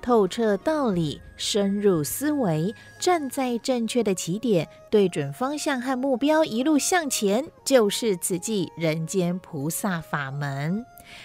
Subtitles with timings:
[0.00, 10.84] 透彻道理，深入思维，站在正确的起点，对准方向和目标，一路向前，就是慈济人间菩萨法门。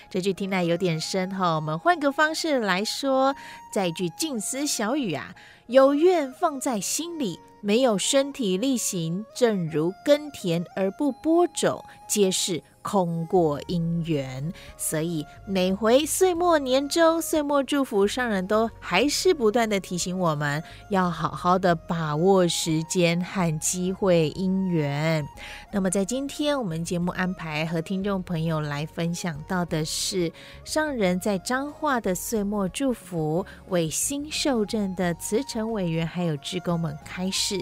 [0.10, 3.36] 这句听来有点深哈，我们换个方式来说，
[3.72, 5.36] 再一句静思小语啊，
[5.68, 12.64] 有愿放在心里，没有身体力行，正如耕田而不播种，皆是。
[12.84, 25.26] 空过姻缘，所以每回岁末年终、岁末祝福，上人都还是不断地提醒我们，要好好的把握时间和机会姻缘。
[25.72, 30.32] 那么在今天我们节目安排和听众朋友来分享到的是，
[30.64, 37.60] 上人在彰化的岁末祝福，为新受证的慈诚委员还有志工们开示。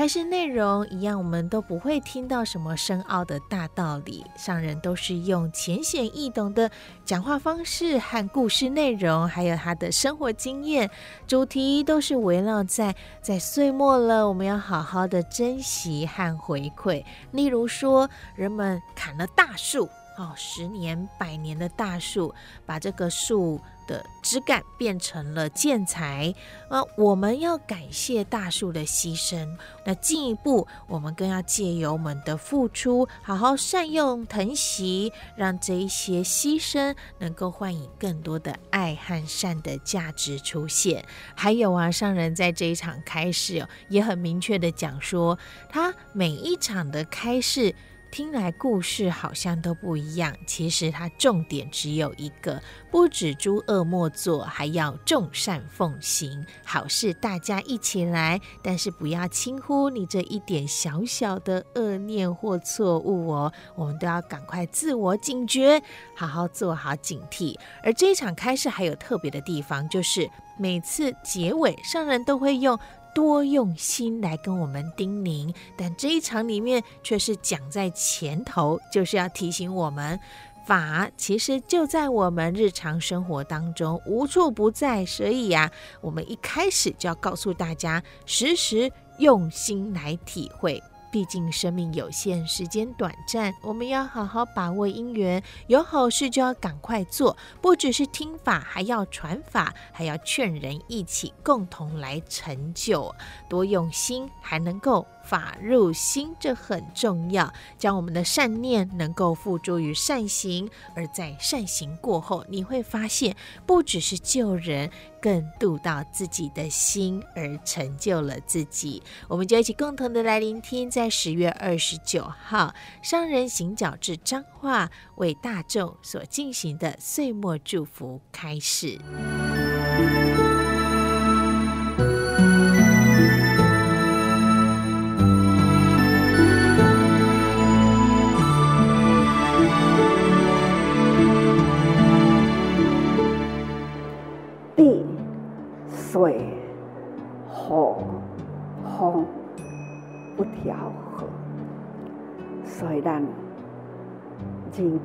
[0.00, 6.70] 开示内容一样，我们都不会听到什么深奥的大道理，上人都是用浅显易懂的
[7.04, 10.90] 讲话方式和故事内容，还有他的生活经验，
[11.26, 17.04] 主题都是围绕在在岁末了，我们要好好的珍惜和回馈。
[17.32, 19.86] 例如说，人们砍了大树，
[20.20, 22.34] 哦，十年、百年的大树，
[22.66, 23.58] 把这个树。
[23.86, 26.32] 的枝干变成了建材，
[26.70, 29.48] 那，我们要感谢大树的牺牲。
[29.84, 41.04] 那进一步，我们更要借由我们的付出，好好善用疼惜，让这一些牺牲能够换以更多的爱和善的价值出现。
[41.34, 45.36] 还有啊，上人在这一场开示也很明确的讲说，
[45.68, 47.74] 他每一场的开示。
[48.10, 52.60] 听来故事好像都不一样，其实它重点只有一个：
[52.90, 58.40] 不止诸恶莫作，还要众善奉行，好事大家一起来。
[58.62, 65.80] 但是不要轻忽你这一点小小的恶念或错误哦，我们都要赶快自我警觉，
[66.16, 67.56] 好好做好警惕。
[67.82, 70.28] 而这一场开示还有特别的地方，就是
[70.58, 72.76] 每次结尾上人都会用。
[73.14, 80.18] 多用心来跟我们叮咛，但这一场里面却是讲在前头，就是要提醒我们，
[80.66, 90.82] 法其实就在我们日常生活当中无处不在，所以呀、啊，我们一开始就要告诉大家，时时用心来体会。
[91.10, 103.14] 毕竟生命有限，时间短暂，我们要好好把握因缘，有好事就要赶快做，不只是听法，还要传法，还要劝人一起共同来成就，
[103.48, 105.06] 多用心，还能够。
[105.22, 107.52] 法入心，这很重要。
[107.78, 119.02] 将我们的善念能够付诸于善行，而在善行过后，你会发现，不只是救人，更度到自己的心，而成就了自己。
[119.28, 128.98] 我们就一起共同的来聆听，在十月二十九号，商人行脚至彰化，为大众所进行的岁末祝福开始。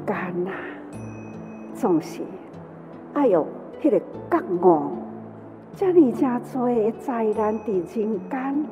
[0.05, 0.51] 人间呐，
[1.73, 2.21] 总是
[3.13, 3.45] 哎呦，
[3.81, 4.91] 迄个觉悟，
[5.75, 8.65] 遮尔正多灾难伫人间，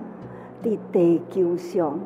[0.64, 2.00] 伫地球上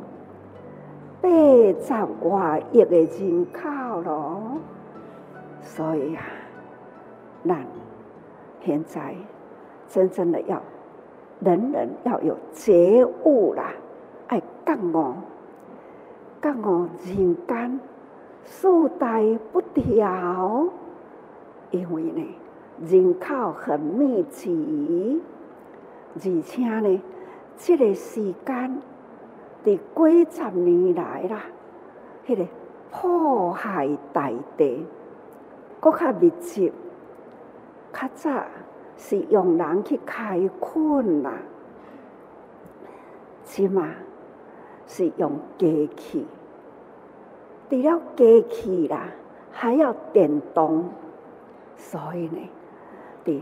[1.21, 1.93] 八十
[2.27, 4.57] 外亿的人口咯，
[5.61, 6.23] 所以啊，
[7.45, 7.65] 咱
[8.63, 9.15] 现在。
[9.89, 10.61] 真正的要，
[11.39, 13.71] 人人要有觉悟啦，
[14.27, 15.13] 爱觉悟，
[16.41, 17.79] 觉悟人间
[18.49, 18.67] 世
[18.97, 20.69] 代不调，
[21.69, 22.25] 因为呢
[22.81, 25.21] 人口很密集，
[26.15, 27.01] 而且呢
[27.57, 28.81] 这个时间
[29.65, 31.41] 伫几十年来啦，
[32.25, 32.47] 迄、个
[32.89, 34.85] 破坏大地，
[35.81, 36.71] 阁较密集。
[37.91, 38.43] 较早
[38.95, 41.33] 是用人去开垦啦，
[43.43, 43.91] 即嘛
[44.85, 46.25] 是用机器。
[47.69, 49.09] 除了机器啦，
[49.51, 50.85] 还要电动，
[51.75, 52.49] 所以呢，
[53.25, 53.41] 伫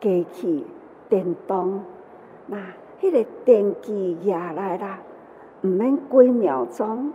[0.00, 0.66] 机器
[1.08, 1.82] 电动，
[2.46, 2.56] 那
[3.00, 5.00] 迄个电机下来啦，
[5.62, 7.12] 毋免几秒钟，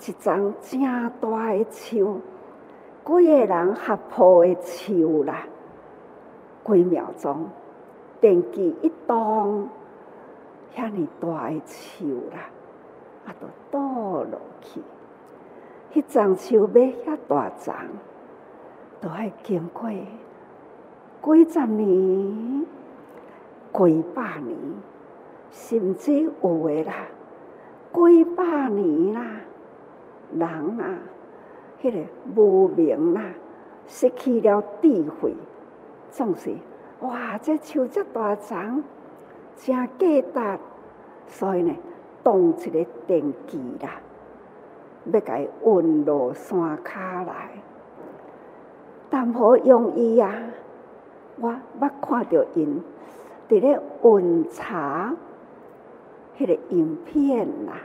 [0.00, 0.80] 一张正
[1.20, 2.20] 大诶树，
[3.04, 5.44] 几个人合抱诶树啦，
[6.64, 7.46] 几秒钟，
[8.18, 9.68] 电机一动，
[10.74, 12.48] 遐尼大诶树啦，
[13.26, 14.80] 啊，都倒落去。
[15.92, 17.74] 迄樟树要遐大樟，
[19.00, 22.66] 都爱经过几十年、
[23.72, 24.56] 几百年，
[25.50, 26.94] 甚至有诶啦，
[27.92, 29.40] 几百年啦，
[30.32, 30.48] 人
[30.80, 30.98] 啊，
[31.82, 31.98] 迄个
[32.36, 33.22] 无明啦，
[33.88, 35.34] 失去了智慧，
[36.10, 36.54] 总是
[37.00, 38.84] 哇，这树这大樟，
[39.56, 40.58] 真价值，
[41.26, 41.74] 所以呢，
[42.22, 44.00] 动一个电机啦。
[45.06, 47.50] 要甲伊运落山骹来，
[49.08, 50.32] 淡薄容易啊！
[51.40, 51.50] 我
[51.80, 52.82] 捌看到因
[53.48, 55.14] 伫咧运茶，
[56.38, 57.80] 迄个影片啦，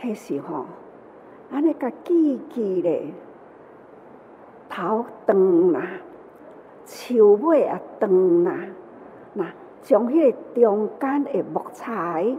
[0.00, 0.66] 迄时候
[1.52, 3.14] 安尼甲记记咧，
[4.68, 5.86] 头长啦，
[6.84, 8.58] 树尾也长啦，
[9.34, 9.46] 那
[9.82, 12.36] 将迄个中间的木材。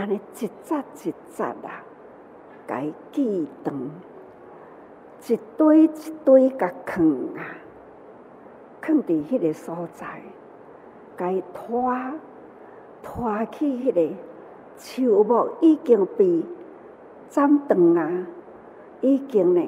[0.00, 1.84] 安尼一扎一扎啊，
[2.66, 3.76] 甲伊锯断，
[5.28, 7.44] 一堆一堆甲囥啊，
[8.80, 10.22] 囥伫迄个所在，
[11.18, 11.92] 甲伊拖
[13.02, 14.16] 拖去迄个
[14.78, 16.42] 树木已经被
[17.28, 18.26] 斩断啊，
[19.02, 19.62] 已经呢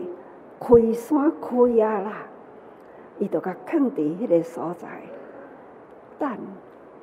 [0.58, 2.12] 开山开啊啦，
[3.18, 4.88] 伊就甲囥伫迄个所在，
[6.18, 6.38] 等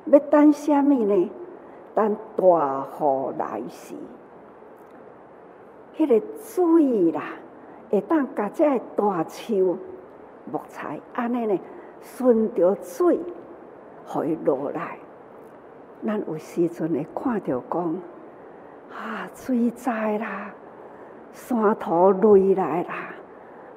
[0.06, 1.30] 要等啥物呢？
[1.94, 3.94] 等大雨来时，
[5.96, 7.22] 迄、个水啦，
[7.90, 9.76] 会当甲这个大树
[10.50, 11.58] 木材安尼呢，
[12.00, 13.18] 顺着水，
[14.06, 14.98] 互伊落来。
[16.06, 17.94] 咱有时阵会看着讲，
[18.90, 20.54] 啊，水灾啦，
[21.32, 23.14] 山土落来啦，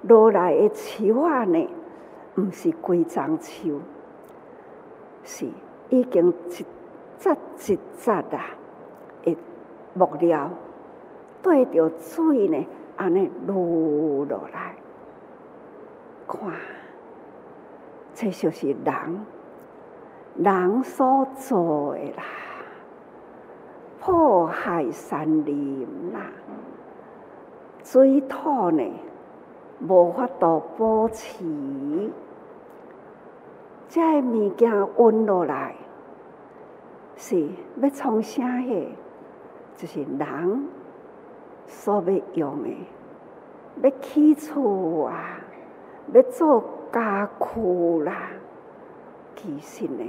[0.03, 1.69] 落来的树仔呢，
[2.37, 3.81] 毋是规丛树，
[5.23, 5.47] 是
[5.89, 6.65] 已经一。
[7.17, 7.35] 扎
[7.67, 8.45] 一扎啊，
[9.23, 9.37] 一，
[9.93, 10.49] 木料
[11.41, 12.67] 对着水呢，
[12.97, 14.75] 安尼落落来，
[16.27, 16.39] 看，
[18.13, 19.25] 这就是人，
[20.35, 22.23] 人所做的啦，
[23.99, 26.21] 破坏山林啦，
[27.83, 28.83] 水土呢，
[29.87, 31.43] 无法度保持，
[33.87, 35.75] 这物件温落来。
[37.15, 37.47] 是
[37.81, 38.87] 要创啥个？
[39.75, 40.67] 就是人
[41.65, 42.69] 所要用的，
[43.81, 45.39] 要起厝啊，
[46.13, 48.29] 要做家具啦。
[49.35, 50.05] 其实呢，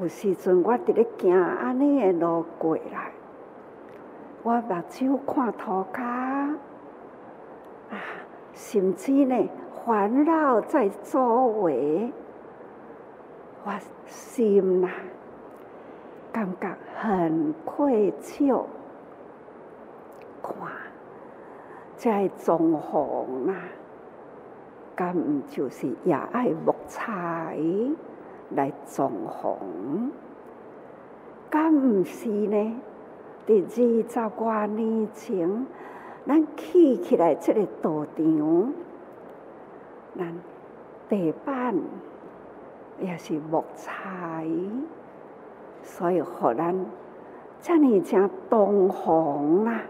[0.00, 3.12] 有时阵我伫咧行安尼的路过来，
[4.42, 6.56] 我目睭看涂骹啊，
[8.52, 12.12] 甚至呢环绕在周围，
[13.64, 13.72] 我
[14.06, 14.88] 心呐。
[16.32, 18.64] 感觉很愧疚，
[20.42, 20.54] 看
[21.96, 23.54] 在装潢啊，
[24.96, 27.58] 敢毋就是也爱木材
[28.50, 29.56] 来装潢？
[31.50, 32.80] 敢毋是呢？
[33.46, 35.66] 伫二十多年前，
[36.26, 38.72] 咱起起来这个道场，
[40.16, 40.34] 咱
[41.08, 41.76] 地板
[43.00, 44.46] 也是木材。
[45.82, 46.74] 所以，互咱
[47.60, 49.82] 遮尔正东方啦，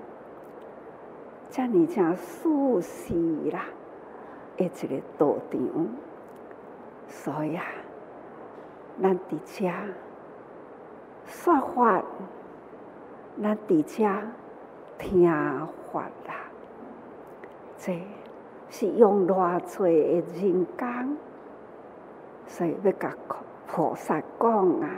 [1.51, 3.15] 遮尔正舒适
[3.51, 3.65] 啦，
[4.57, 5.89] 一个道场。
[7.09, 7.65] 所以啊，
[9.01, 9.71] 咱伫遮
[11.27, 12.03] 说法，
[13.41, 14.27] 咱伫遮
[14.99, 15.31] 听
[15.93, 16.35] 法啦。
[17.77, 18.01] 这
[18.71, 21.17] 是用偌济诶人工，
[22.47, 23.15] 所以要甲
[23.67, 24.89] 菩萨讲啊。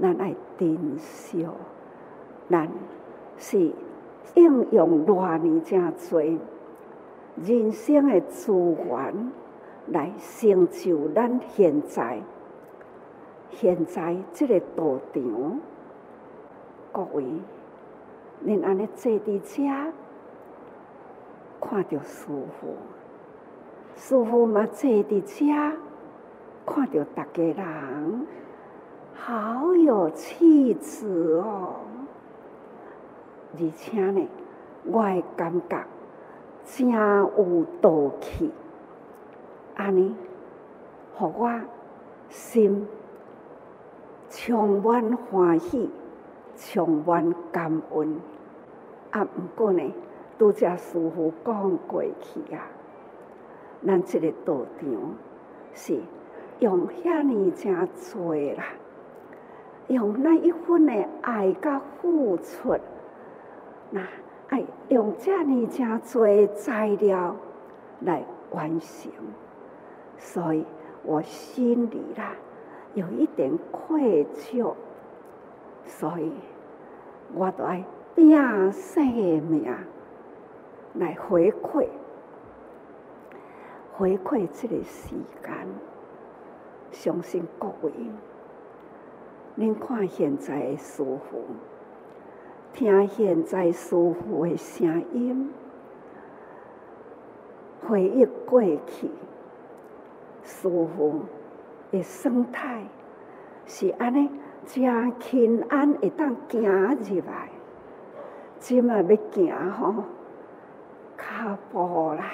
[0.00, 1.46] 咱爱珍惜，
[2.50, 2.68] 咱
[3.38, 3.70] 是
[4.34, 6.20] 应用偌尔正多
[7.36, 9.32] 人生的资源
[9.88, 12.20] 来成就咱现在
[13.50, 15.60] 现在这个道场，
[16.90, 17.24] 各位，
[18.44, 19.92] 恁安尼坐伫遮，
[21.60, 22.74] 看着师父，
[23.96, 25.76] 师父嘛坐伫遮，
[26.66, 28.26] 看着大家人，
[29.16, 31.06] 好有气质
[31.38, 31.76] 哦。
[33.58, 34.28] 而且呢，
[34.84, 35.84] 我的感觉
[36.64, 38.50] 真有道气，
[39.76, 40.14] 安尼，
[41.14, 41.60] 互我
[42.28, 42.86] 心
[44.28, 45.88] 充满欢喜，
[46.56, 48.20] 充满感恩。
[49.10, 49.94] 啊，毋过呢，
[50.36, 52.66] 拄则师傅讲过去啊，
[53.86, 54.90] 咱即个道场
[55.72, 56.00] 是
[56.58, 58.64] 用遐尔诚济啦，
[59.88, 62.78] 用那一份的爱甲付出。
[63.90, 64.06] 那
[64.48, 65.46] 爱用这样
[66.02, 67.36] 诚济材料
[68.00, 69.10] 来完成，
[70.18, 70.64] 所以
[71.02, 72.32] 我心里啦
[72.94, 74.74] 有一点愧疚，
[75.84, 76.32] 所以
[77.34, 79.66] 我都爱拼生命
[80.94, 81.86] 来回馈，
[83.96, 85.68] 回馈这个时间。
[86.92, 87.92] 相信各位，
[89.56, 91.44] 您看现在的师父。
[92.72, 95.52] 听现在师父的声音，
[97.86, 99.08] 回忆过去，
[100.42, 101.20] 师父
[101.92, 102.84] 的生态
[103.64, 104.28] 是安尼，
[104.66, 106.62] 真平安会当行
[106.96, 107.48] 入来，
[108.58, 109.94] 即嘛要行吼，
[111.16, 112.24] 脚步啦，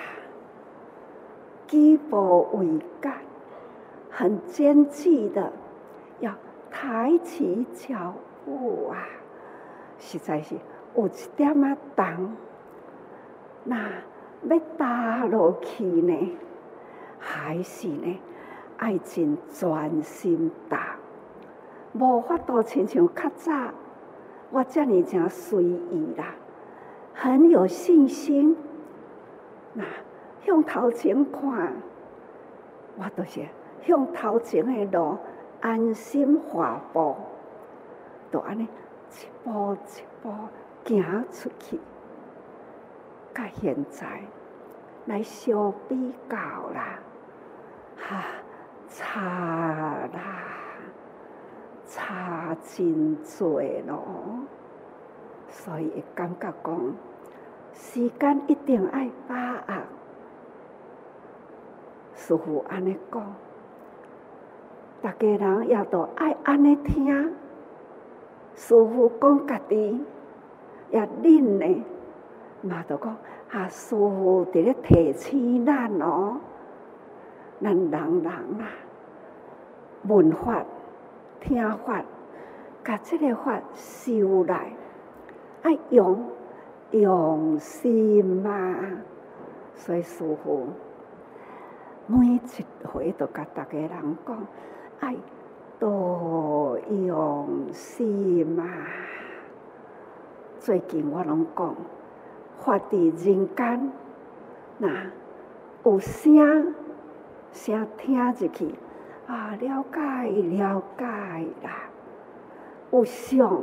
[1.66, 2.66] 举步维
[3.02, 3.12] 艰，
[4.08, 5.52] 很艰巨的，
[6.80, 8.14] 抬起脚
[8.46, 8.96] 步啊。
[9.99, 10.54] 实在是
[10.96, 12.32] 有一点仔重，
[13.64, 13.76] 那
[14.49, 16.38] 要踏落去呢，
[17.18, 18.18] 还是呢
[18.78, 20.96] 爱真专心踏，
[21.92, 23.52] 无法度亲像较早，
[24.50, 26.34] 我遮尔诚随意啦，
[27.12, 28.56] 很有信心。
[29.75, 29.84] 那
[30.46, 31.75] 向头前看，
[32.96, 33.42] 我都是
[33.82, 35.18] 向头前的路
[35.61, 37.17] 安心画步，
[38.33, 38.69] 就安尼。
[39.12, 40.33] 一步一步
[40.85, 41.81] 行出去，
[43.35, 44.23] 甲现在
[45.07, 47.00] 来相比较啦，
[47.97, 48.25] 哈，
[48.87, 49.21] 差
[50.12, 50.45] 啦，
[51.87, 54.00] 差真多咯。
[55.49, 56.95] 所以会感觉讲，
[57.73, 59.83] 时间一定爱把握。
[62.14, 63.35] 师父安尼讲，
[65.02, 67.33] 大家人也都爱安尼听。
[68.54, 70.04] 师傅讲家己，
[70.90, 71.85] 也恁呢，
[72.61, 73.16] 嘛都讲
[73.50, 76.37] 啊，师傅伫咧提醒咱哦，
[77.62, 78.69] 咱人人啊，
[80.02, 80.62] 文法、
[81.40, 82.04] 听法，
[82.85, 84.73] 甲即个法修来，
[85.62, 86.23] 爱用
[86.90, 88.76] 用心嘛。
[89.75, 90.66] 所以师傅
[92.07, 92.40] 每一
[92.87, 93.88] 回都甲大家人
[94.26, 94.47] 讲
[95.00, 95.16] 爱。
[95.78, 98.64] 多用心嘛！
[100.59, 101.75] 最近我拢讲，
[102.59, 103.90] 法伫人间，
[104.76, 105.07] 那
[105.85, 106.75] 有声
[107.50, 108.75] 声听入去
[109.26, 111.88] 啊，了解了解啦。
[112.90, 113.62] 有相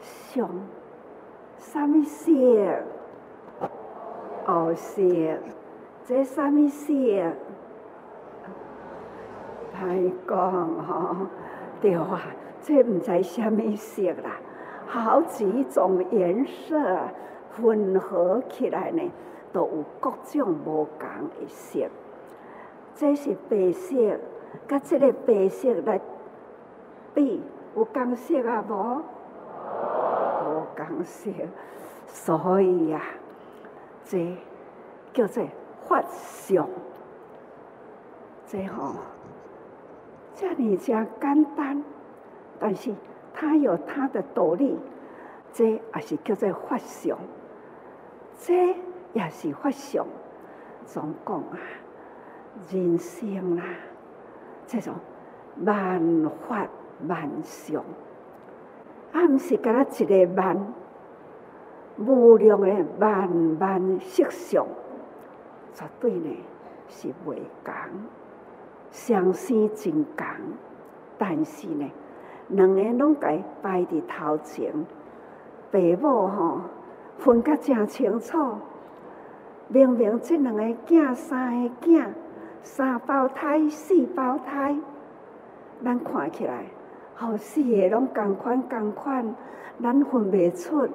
[0.00, 0.48] 相，
[1.58, 2.32] 啥物色？
[4.46, 5.02] 哦，色，
[6.06, 6.94] 这啥物色？
[9.74, 11.16] 来讲吼，
[11.80, 12.22] 对啊，
[12.60, 14.38] 这毋知啥物色啦，
[14.86, 16.76] 好几种颜色
[17.56, 19.02] 混合起来呢，
[19.52, 21.88] 都有各种无同的色。
[22.94, 24.18] 这是白色，
[24.68, 26.00] 甲即个白色来
[27.14, 27.42] 比，
[27.74, 29.02] 有共色啊无？
[30.44, 31.30] 无共色，
[32.06, 33.02] 所以、啊，
[34.04, 34.36] 这
[35.12, 35.44] 叫做
[35.88, 36.68] 法相，
[38.46, 38.94] 这吼。
[40.34, 41.82] 这里讲简单，
[42.58, 42.92] 但是
[43.34, 44.78] 它有它的道理。
[45.54, 47.18] 这也是叫做法相，
[48.38, 48.74] 这
[49.12, 50.06] 也是法相。
[50.86, 51.58] 总讲啊，
[52.70, 53.64] 人生啊，
[54.66, 54.94] 这种
[55.64, 56.00] 万
[56.48, 56.66] 法
[57.06, 57.84] 万相，
[59.12, 60.56] 啊，毋是干那一个万，
[61.98, 64.66] 无量的万万色相，
[65.74, 66.34] 绝对呢
[66.88, 67.74] 是袂共。
[68.92, 70.26] 相生真共，
[71.18, 71.90] 但是呢，
[72.48, 74.70] 两个拢该摆伫头前，
[75.70, 76.60] 爸母吼
[77.18, 78.38] 分甲正清楚。
[79.68, 82.06] 明明这两个囝、三个囝、
[82.62, 84.76] 三胞胎、四胞胎，
[85.82, 86.66] 咱看起来
[87.14, 89.34] 好四个拢共款共款，
[89.82, 90.86] 咱分袂出，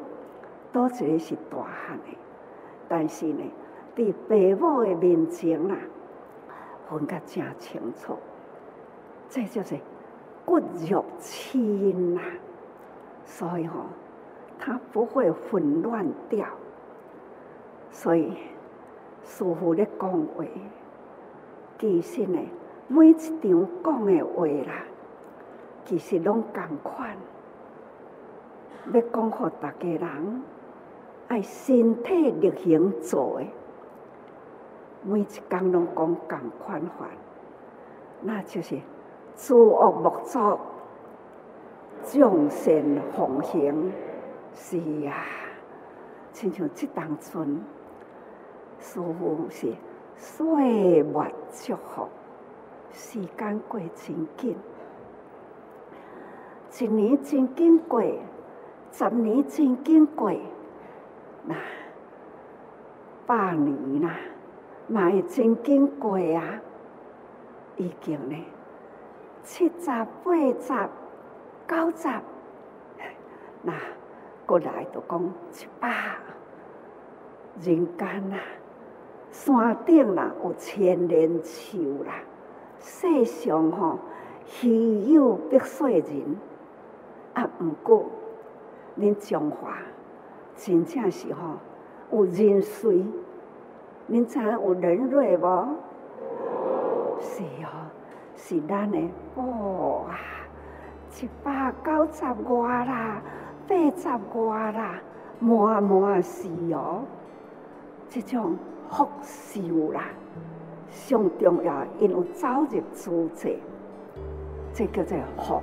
[0.72, 2.16] 倒一个是大汉的。
[2.88, 3.44] 但是呢，
[3.96, 4.14] 伫
[4.56, 5.76] 父母的面前啊，
[6.90, 8.18] 分得真清楚，
[9.30, 9.78] 这就是
[10.46, 12.22] 骨肉亲啊。
[13.26, 13.86] 所以吼、
[14.58, 16.48] 他不会混乱掉。
[17.92, 18.38] 所以
[19.24, 20.46] 师父咧讲话，
[21.78, 22.40] 其实呢，
[22.88, 24.84] 每一场讲的话啦。
[25.86, 27.16] 其实拢共款，
[28.94, 30.44] 要讲互大家人
[31.30, 33.50] 爱身体力行做诶，
[35.10, 37.08] 每一工拢讲共款法，
[38.22, 38.78] 那就是
[39.38, 40.60] 诸恶莫作，
[42.04, 42.84] 众善
[43.16, 43.90] 奉行。
[44.54, 45.24] 是啊，
[46.34, 47.64] 亲像即当阵，
[48.80, 49.74] 师父是
[50.18, 52.10] 岁月祝福，
[52.92, 54.58] 时间过真紧。
[56.80, 58.04] 一年真紧过，
[58.92, 60.32] 十年真紧过，
[61.46, 61.56] 那
[63.26, 64.18] 百年啦，
[64.88, 66.62] 嘛会真紧过啊！
[67.76, 68.36] 已经呢，
[69.44, 70.90] 七十、八十、
[71.68, 72.08] 九十，
[73.62, 73.74] 那
[74.46, 76.16] 过来就讲一百。
[77.62, 78.40] 人间啊，
[79.32, 82.14] 山顶啦有千年树啦，
[82.80, 84.00] 世上吼
[84.46, 86.38] 稀有百岁人。
[87.34, 88.06] 啊，毋过，
[89.00, 89.78] 恁中华
[90.56, 91.58] 真正是吼
[92.12, 93.04] 有人瑞，
[94.10, 95.68] 恁知影有人瑞无？
[97.20, 97.92] 是哦，
[98.36, 98.98] 是咱的
[99.36, 99.44] 宝
[100.08, 100.16] 啊！
[101.20, 102.24] 一百九十
[102.54, 103.22] 外啦，
[103.68, 104.08] 八十
[104.40, 105.02] 外啦，
[105.40, 107.04] 满满是哦。
[108.08, 108.56] 这种
[108.90, 110.06] 福寿啦，
[110.90, 113.60] 上重要，因有走入诸界，
[114.74, 115.62] 这叫做福。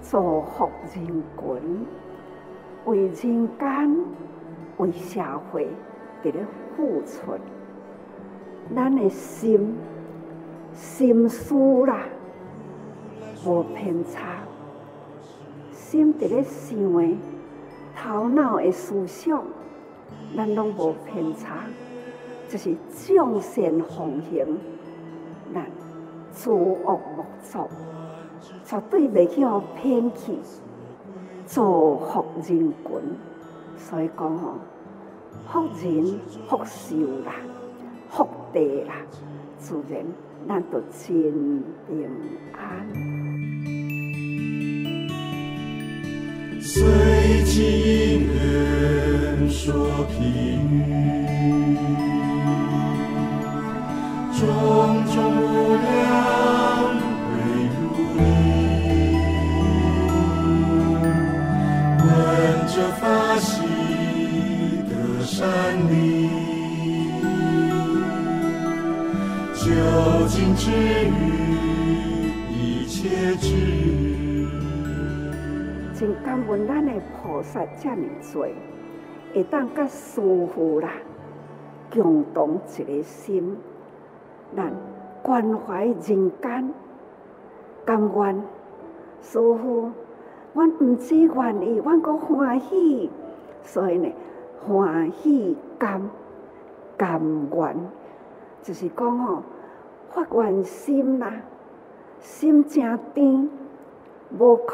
[0.00, 1.86] 造福人群，
[2.86, 4.04] 为人间、
[4.78, 5.22] 为社
[5.52, 5.68] 会
[6.24, 7.38] 伫咧付出，
[8.74, 9.76] 咱的心
[10.72, 12.06] 心思啦，
[13.44, 14.38] 无偏差，
[15.70, 17.16] 心伫咧想的，
[17.94, 19.44] 头脑的思想，
[20.34, 21.66] 咱拢无偏差，
[22.48, 22.74] 就是
[23.06, 24.46] 众善奉行，
[25.52, 25.66] 咱
[26.34, 27.68] 诸恶莫作。
[28.64, 30.38] 绝对袂去互偏去，
[31.44, 31.62] 造
[31.96, 32.72] 福人群。
[33.76, 34.54] 所以讲吼，
[35.50, 36.18] 福人
[36.48, 37.32] 福寿啦，
[38.08, 38.94] 福地啦，
[39.58, 40.04] 自然
[40.48, 42.08] 咱就真平
[42.52, 42.86] 安。
[46.60, 46.82] 随
[47.44, 49.74] 机因缘说
[50.08, 50.16] 譬
[50.58, 50.72] 喻，
[54.32, 54.42] 种
[55.14, 55.42] 种无
[55.76, 56.53] 量。
[70.34, 73.54] 究竟之于一切智。
[75.94, 76.92] 真感恩咱的
[77.22, 78.48] 菩萨这么多，
[79.32, 80.90] 会当甲师父啦
[81.88, 83.56] 共同一个心，
[84.56, 84.72] 咱
[85.22, 86.74] 关怀人间，
[87.84, 88.34] 甘愿
[89.22, 89.92] 师父。
[90.52, 93.08] 阮毋只愿意，阮阁欢喜，
[93.62, 94.08] 所以呢，
[94.66, 96.02] 欢喜甘
[96.96, 97.20] 甘
[97.52, 97.76] 愿，
[98.64, 99.42] 就是讲吼，
[100.14, 101.32] 发愿心啦，
[102.20, 103.50] 心诚甜，
[104.38, 104.64] 无苦，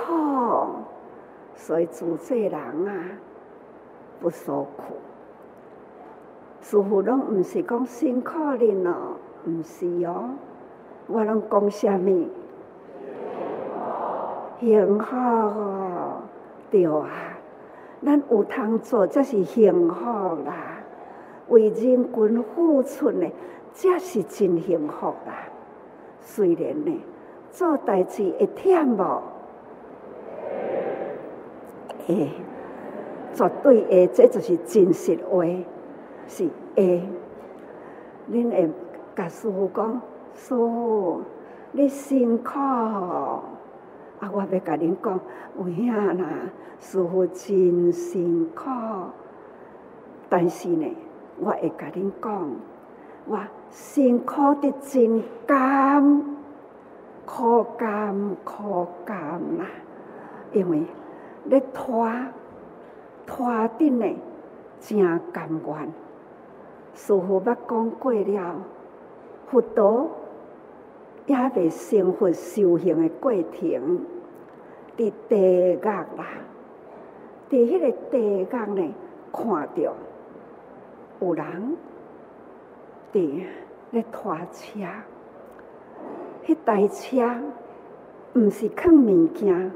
[1.54, 2.92] 所以诸世人啊，
[4.20, 4.96] 不受苦。
[6.60, 10.28] 师父拢毋是讲辛苦哩咯，毋是哦，
[11.06, 12.28] 我拢讲啥物？
[14.60, 16.20] 幸福哦，
[16.70, 17.08] 对啊，
[18.04, 20.04] 咱有通做，才是幸福
[20.44, 20.76] 啦。
[21.48, 23.26] 为人群付出呢，
[23.72, 25.48] 这是真幸福啦。
[26.20, 27.00] 虽然呢，
[27.50, 29.22] 做代志会忝无？
[32.06, 32.30] 会，
[33.34, 35.44] 绝对会，这就是真实话，
[36.26, 37.02] 是会。
[38.30, 38.70] 恁会
[39.16, 40.00] 甲师傅讲，
[40.34, 41.22] 师傅，
[41.72, 42.58] 你辛苦。
[42.58, 44.30] 啊！
[44.32, 45.18] 我要甲恁讲，
[45.58, 46.28] 有影啦，
[46.78, 48.68] 师傅真辛苦。
[50.28, 50.94] 但是呢，
[51.40, 52.50] 我会甲恁讲，
[53.26, 53.38] 我
[53.70, 56.22] 辛苦得真甘，
[57.24, 59.16] 苦甘苦甘
[59.58, 59.66] 啦。
[60.52, 60.82] 因为
[61.44, 62.10] 咧拖
[63.26, 64.06] 拖顶呢，
[64.80, 64.98] 真
[65.32, 65.92] 甘愿。
[66.94, 68.56] 师父捌讲过了，
[69.46, 70.10] 佛陀
[71.26, 74.00] 也未成佛修行的过程。
[74.96, 76.04] 伫地狱啦，
[77.48, 78.94] 伫迄个地狱呢，
[79.32, 79.94] 看到
[81.20, 81.76] 有人
[83.12, 83.44] 伫
[83.90, 84.80] 咧拖车，
[86.44, 87.42] 迄台车
[88.34, 89.72] 毋是放物件，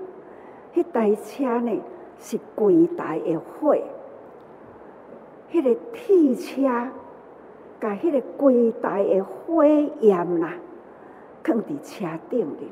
[0.74, 1.80] 迄台车呢
[2.18, 3.76] 是规台的火，
[5.50, 6.62] 迄个铁车
[7.80, 10.54] 甲迄个规台的火焰啦，
[11.42, 12.68] 放伫车顶哩，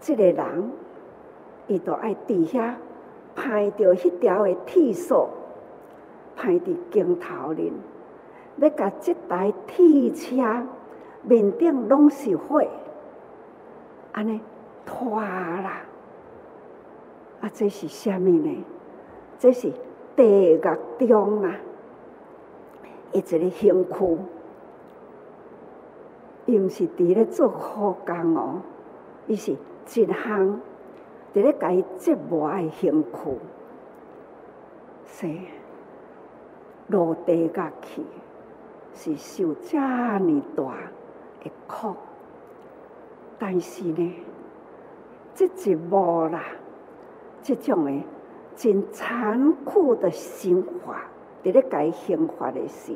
[0.00, 0.70] 即个人。
[1.68, 2.74] 伊就爱伫遐
[3.36, 5.30] 拍着迄条的铁索，
[6.34, 7.72] 拍伫镜头里，
[8.56, 10.36] 要甲即台铁车
[11.22, 12.62] 面顶拢是火，
[14.12, 14.40] 安尼
[14.84, 15.80] 拖啦！
[17.40, 18.64] 啊，这是虾米呢？
[19.38, 19.72] 这是
[20.14, 20.54] 地
[21.00, 21.56] 狱中啊，
[23.12, 24.18] 一个刑区，
[26.46, 28.60] 伊毋是伫咧做好工哦，
[29.26, 30.60] 伊是一项。
[31.34, 33.38] 伫咧甲伊折磨诶刑区，
[35.06, 35.26] 是
[36.88, 38.02] 落地狱去，
[38.94, 40.20] 是受遮尔
[40.54, 40.64] 大
[41.42, 41.94] 诶苦。
[43.38, 44.14] 但是呢，
[45.34, 46.44] 即一幕啦，
[47.40, 48.04] 即种诶
[48.54, 51.04] 真残酷的刑罚，
[51.42, 52.94] 伫咧甲伊刑罚诶时，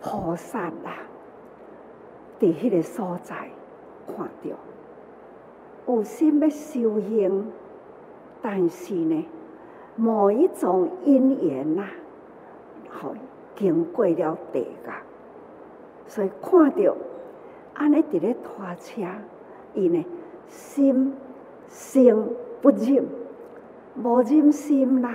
[0.00, 0.98] 菩萨啦，
[2.38, 3.50] 伫迄个所在
[4.06, 4.54] 看着。
[5.86, 7.50] 有心要修行，
[8.40, 9.26] 但是呢，
[9.96, 11.84] 某一种因缘呐，
[12.88, 13.12] 好
[13.56, 14.90] 经过了地狱，
[16.06, 16.96] 所以看到
[17.74, 19.02] 安尼伫咧拖车，
[19.74, 20.04] 伊呢
[20.48, 21.14] 心
[21.68, 22.28] 性
[22.60, 23.04] 不忍，
[24.02, 25.10] 无忍心啦，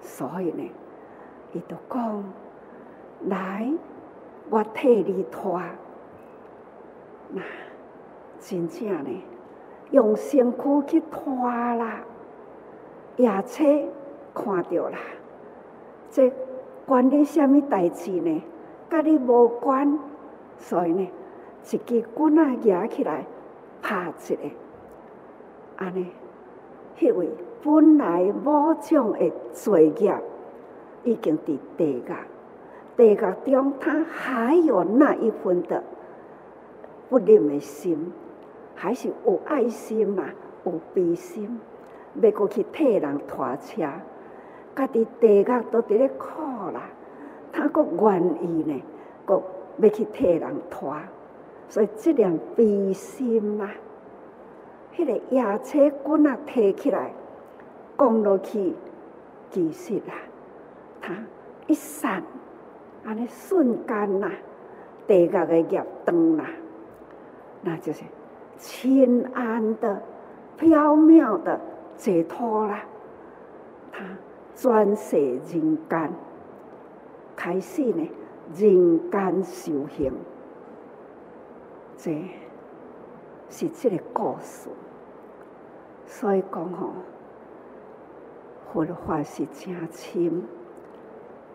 [0.00, 0.70] 所以呢，
[1.52, 2.24] 伊就讲
[3.26, 3.72] 来，
[4.50, 5.60] 我替你拖，
[7.30, 7.42] 那
[8.40, 9.22] 真正呢。
[9.92, 11.32] 用身躯去拖
[11.76, 12.00] 啦，
[13.14, 13.64] 夜车
[14.34, 14.98] 看到啦，
[16.10, 16.28] 这
[16.86, 18.42] 关你什么代志呢？
[18.88, 19.98] 甲你无关，
[20.56, 21.08] 所以呢，
[21.64, 23.26] 一支棍仔举起来
[23.82, 24.42] 拍一个，
[25.76, 26.06] 安尼，
[26.96, 27.28] 迄位
[27.64, 30.16] 本来某种的罪孽
[31.02, 32.12] 已经伫地狱，
[32.96, 35.82] 地狱中他还有那一份的
[37.08, 38.12] 不忍的心。
[38.78, 40.24] 还是有爱心嘛，
[40.66, 41.58] 有悲心，
[42.20, 43.90] 要过去替人拖车，
[44.74, 46.42] 家己地狱都伫咧苦
[47.66, 48.82] 啦，他阁愿意呢，
[49.24, 49.42] 阁
[49.78, 50.94] 要去替人拖，
[51.68, 53.70] 所以这样悲心啦，
[54.94, 57.12] 迄、那个夜车棍啊提起来，
[57.98, 58.74] 降落去，
[59.50, 60.14] 其实啊，
[61.00, 61.14] 他
[61.66, 62.22] 一闪，
[63.04, 64.30] 安尼瞬间呐，
[65.06, 66.46] 地狱的业断啦，
[67.62, 68.02] 那就是。
[68.58, 70.00] 清安的、
[70.56, 71.60] 飘渺的
[71.98, 72.84] 解脱啦，
[73.92, 74.02] 他
[74.54, 76.10] 转世人间，
[77.36, 78.10] 开始呢
[78.56, 80.12] 人间修行，
[81.96, 82.24] 这
[83.50, 84.68] 是这个故事。
[86.06, 86.90] 所以讲吼，
[88.72, 90.42] 佛法是真深，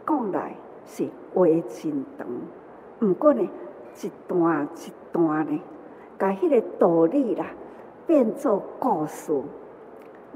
[0.06, 2.28] 讲来是话真长，
[3.00, 5.60] 不过呢，一段一段呢。
[6.17, 7.48] 把迄个道理啦，
[8.06, 9.41] 变做故事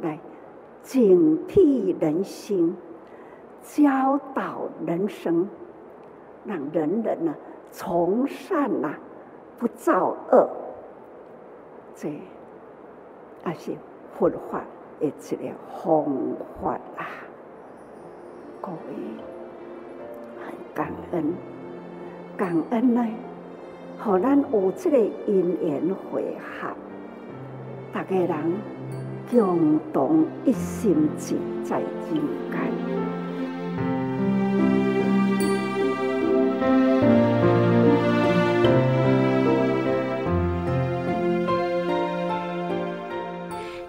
[0.01, 0.19] 来
[0.81, 2.75] 警惕人心，
[3.65, 5.47] 教导人生，
[6.45, 7.33] 让人人呢
[7.71, 8.99] 从善呐、啊，
[9.57, 10.49] 不造恶。
[11.95, 13.71] 这也是
[14.13, 14.61] 佛法
[14.99, 15.51] 的一个
[15.83, 16.05] 方
[16.61, 17.05] 法啊！
[18.61, 18.77] 各位，
[20.45, 21.33] 很感恩，
[22.37, 23.05] 感恩呢。
[23.97, 26.67] 互咱有这个因缘会合，
[27.93, 28.53] 大家人
[29.31, 31.87] 共同一心志在人
[32.51, 33.04] 间。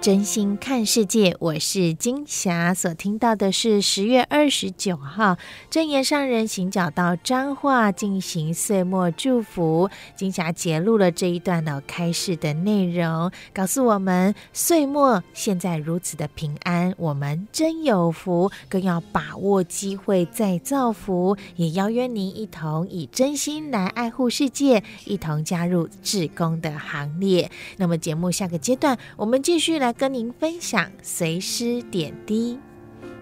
[0.07, 2.73] 真心看世界，我是金霞。
[2.73, 5.37] 所听到的是十月二十九号
[5.69, 21.37] 证严上人行脚到彰化进行岁末祝福，金霞节录了这一段的开示的内容，告诉我们岁末现在如此的平安，我们真有福，更要把握机会再造福。
[21.57, 27.51] 也邀约您一同以真心来爱护世界，一同加入志工的行列。
[27.79, 29.96] 那么节目下个阶段，我们继续来。
[29.99, 32.59] 跟您分享随师点滴。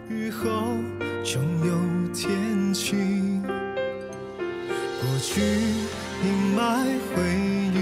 [0.09, 0.51] 雨后
[1.23, 1.73] 终有
[2.13, 6.85] 天晴，过去阴霾
[7.15, 7.23] 回
[7.75, 7.79] 忆，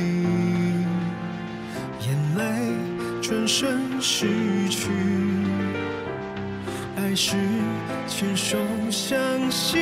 [2.07, 2.43] 眼泪
[3.23, 4.29] 转身逝
[4.69, 4.91] 去。
[6.97, 7.35] 爱是
[8.07, 8.59] 牵手
[8.91, 9.19] 相
[9.51, 9.81] 信，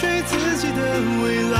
[0.00, 0.80] 追自己的
[1.22, 1.58] 未来，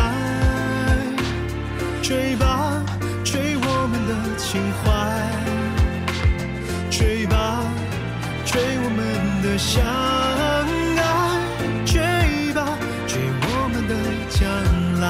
[2.00, 2.82] 追吧，
[3.22, 4.88] 追我们的情怀，
[6.90, 7.62] 追吧，
[8.46, 8.98] 追我们
[9.42, 9.84] 的相。
[10.96, 11.04] 爱，
[11.84, 12.00] 追
[12.54, 12.64] 吧，
[13.06, 13.94] 追我们的
[14.30, 14.40] 将
[15.00, 15.06] 来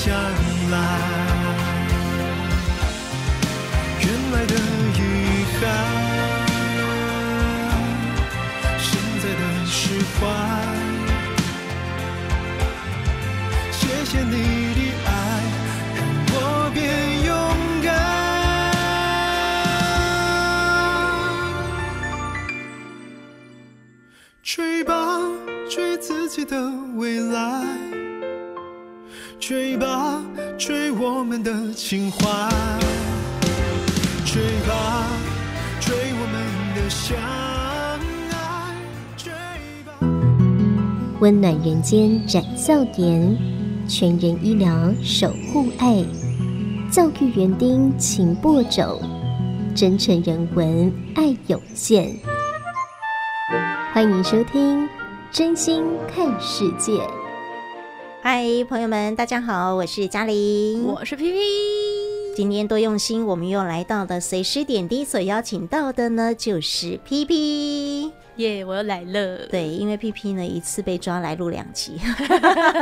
[0.00, 0.14] 将
[0.70, 0.76] 来
[4.00, 4.54] 原来的
[4.94, 4.96] 遗
[5.58, 5.60] 憾
[8.78, 8.86] 现
[9.18, 9.76] 在的释
[10.14, 10.20] 怀
[13.72, 14.34] 谢谢你
[14.74, 15.08] 的爱
[15.96, 15.98] 让
[16.30, 16.36] 我
[16.72, 16.78] 变
[17.24, 17.28] 勇
[17.82, 17.86] 敢
[24.44, 24.94] 追吧
[25.68, 26.56] 追自己的
[26.94, 27.77] 未来。
[29.48, 30.22] 吹吧，
[30.58, 32.50] 吹我们的情怀，
[34.26, 35.06] 吹吧，
[35.80, 36.36] 吹我们
[36.76, 37.16] 的相
[38.30, 38.76] 爱，
[39.16, 39.32] 追
[39.86, 39.92] 吧。
[41.20, 43.34] 温暖人间展笑颜，
[43.88, 46.04] 全人医疗守护爱，
[46.92, 49.00] 教育园丁勤播种，
[49.74, 52.14] 真诚人文爱涌现。
[53.94, 54.84] 欢迎收听
[55.32, 55.82] 《真心
[56.14, 56.92] 看世界》。
[58.30, 61.38] 嗨，朋友们，大家好，我是嘉玲，我是 P P。
[62.36, 69.46] 今天多用心，我们又来到的随时点滴所邀请到的呢，就是 P P 耶，yeah, 我又来了。
[69.46, 71.98] 对，因为 P P 呢一次被抓来录两集，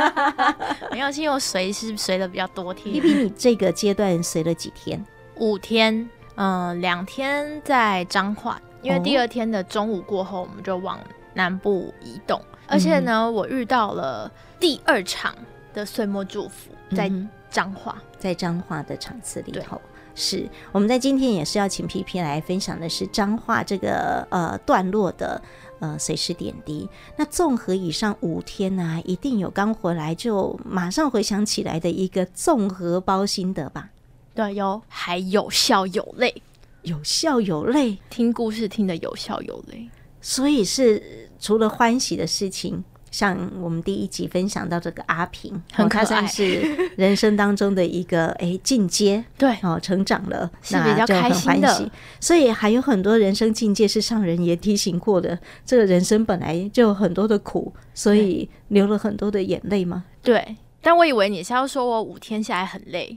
[0.91, 2.91] 没有，是因为我随是随了比较多天。
[2.91, 5.01] P P，你这个阶段随了几天？
[5.37, 5.97] 五天，
[6.35, 10.99] 嗯、呃，两天在彰化，因为第二天的中午过后，我们就往
[11.33, 12.37] 南部移动。
[12.37, 14.29] 哦、而且呢，嗯、我遇到了
[14.59, 15.35] 第二场
[15.73, 17.11] 的岁末祝福，在
[17.49, 18.01] 彰化。
[18.17, 19.79] 在彰化的场次里头，
[20.15, 25.39] 是我们在今天也是要请 P P 来分享的是彰化这个呃段落的
[25.79, 26.89] 呃随时点滴。
[27.15, 33.91] 那综合以上五天呢、啊，一定有刚回来就马上回想起来的一个综合包心得吧？
[34.33, 36.41] 对，有，还有笑有泪，
[36.81, 39.87] 有笑有泪，听故事听得有笑有泪，
[40.21, 42.83] 所以是除了欢喜的事情。
[43.17, 46.61] 像我们第一集分享到这个阿平，很可爱，算是
[46.97, 51.91] 人生当中的一个 哎进阶，对哦，成长了，是比较开心的。
[52.19, 55.35] 所以还有很多人生境界是上人也提醒过的。
[55.65, 60.05] 这个人生本来就有很多的苦，所以流了很多的眼泪嘛。
[60.21, 60.55] 对。
[60.81, 63.13] 但我以为你是要说我五天下来很累，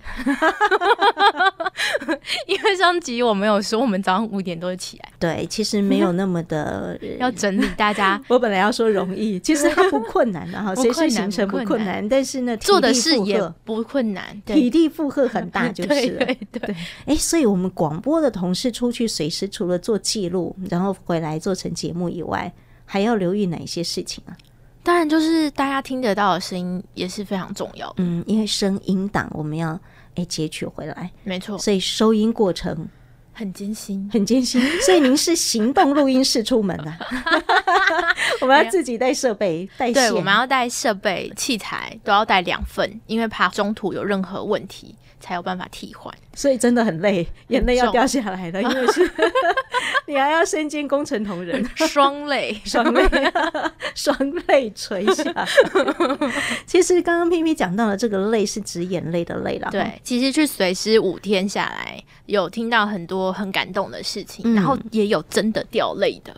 [2.48, 5.12] 因为上集我没有说我们早上五点多起来。
[5.20, 8.20] 对，其实没有那么的要整理大家。
[8.28, 16.24] 我本来要说容易，其实它不困难 的哈，随时行程不困难，但是呢，做的事也不困难，体力负荷很大就是了。
[16.24, 22.52] 对对对，哎，所以我们广播的同事出去随时除了做记录，然后回来做成节目以外，
[22.84, 24.34] 还要留意哪些事情啊？
[24.82, 27.94] 当然，就是大家听得到的声音也是非常重要的。
[27.98, 29.78] 嗯，因为声音档我们要
[30.14, 31.58] 哎截取回来，没错。
[31.58, 32.88] 所以收音过程
[33.32, 34.60] 很艰辛，很艰辛。
[34.80, 36.92] 所以您是行动录音室出门的，
[38.40, 44.94] 我们要自己带设备、带对，我们要带设备、器材都要带两份，因为怕中途有任何问题。
[45.20, 49.09] 才有办法替换，所以真的很累，眼泪要掉下来的， 因为是
[50.09, 53.09] 你还要身兼工程同仁，双泪，双泪，
[53.94, 54.16] 双
[54.48, 55.22] 泪垂下。
[56.66, 59.68] 其实刚刚 P P 讲到了这个泪是指眼泪的泪了。
[59.70, 66.35] 对，其实去随师五天下来，有听到很多很感动的事情，嗯、然后也有真的掉泪的。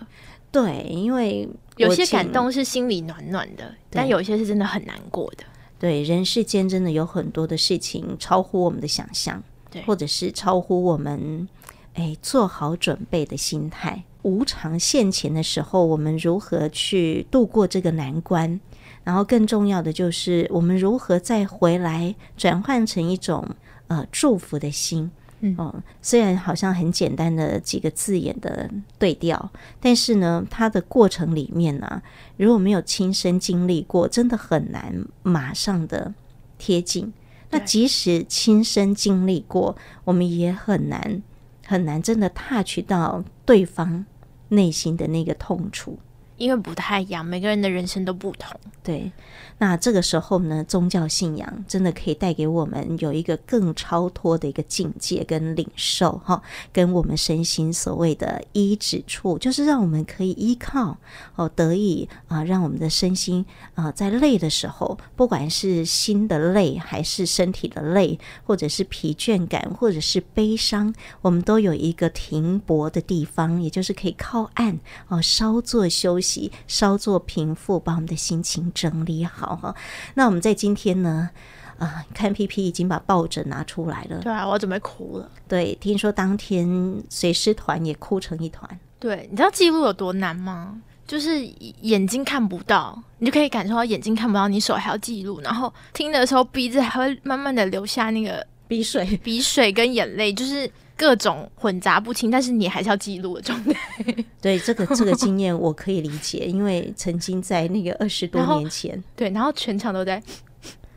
[0.50, 5.44] 对，因为有些感动是心里暖暖的，但有些是真的很难过的。
[5.82, 11.48] 对，人世间真的有很多的事情超乎我们的想象，对，或者是超乎我们
[11.94, 14.04] 哎做好准备的心态。
[14.22, 18.60] 无常现前的时候，我们如何去度过这个难关？
[19.02, 23.44] 然后更重要的就是，我们如何再回来转换成一种
[23.88, 25.10] 呃祝福的心。
[25.44, 29.50] 嗯、哦，虽然好像很简单的几个字眼的对调，
[29.80, 32.02] 但是呢，它的过程里面呢、啊，
[32.36, 36.14] 如果没有亲身经历过，真的很难马上的
[36.58, 37.12] 贴近。
[37.50, 41.22] 那即使亲身经历过，我们也很难
[41.66, 44.06] 很难真的 touch 到对方
[44.48, 45.98] 内心的那个痛楚。
[46.36, 48.58] 因为不太一样，每个人的人生都不同。
[48.82, 49.12] 对，
[49.58, 56.42] 那这个时候呢，宗教信仰真的可以带给我们有一个更超脱的一个境界跟领受哈，
[56.72, 60.96] 跟我们身心所谓的依止处，就是让我们可以依靠
[61.36, 76.31] 哦，得以啊，让我们的身心啊，在累的时候，不管是心的累，还是身体的累，或者是疲倦感，或者是悲伤，我们都有一个停泊的地方，也就是可以靠岸哦，稍作休息。
[76.66, 79.74] 稍作平复，把我们的心情整理好哈。
[80.14, 81.30] 那我们在今天呢，
[81.78, 84.18] 啊、呃，看 PP 已经把抱枕拿出来了。
[84.20, 85.28] 对啊，我准备哭了。
[85.48, 88.78] 对，听说当天随师团也哭成一团。
[88.98, 90.80] 对，你知道记录有多难吗？
[91.06, 91.44] 就是
[91.80, 100.70] 眼睛看不到，你就可以感受到眼睛看不到，你手还要记录，然后听的时候鼻子还会慢慢的流下那个鼻水、鼻水跟眼泪，就是。
[100.96, 103.74] 各种混杂不清，但是你还是要记录的状态。
[104.40, 110.22] 对，这个这个经验我可以理解，因为曾经在那个二十多年前，对，然后全场都在，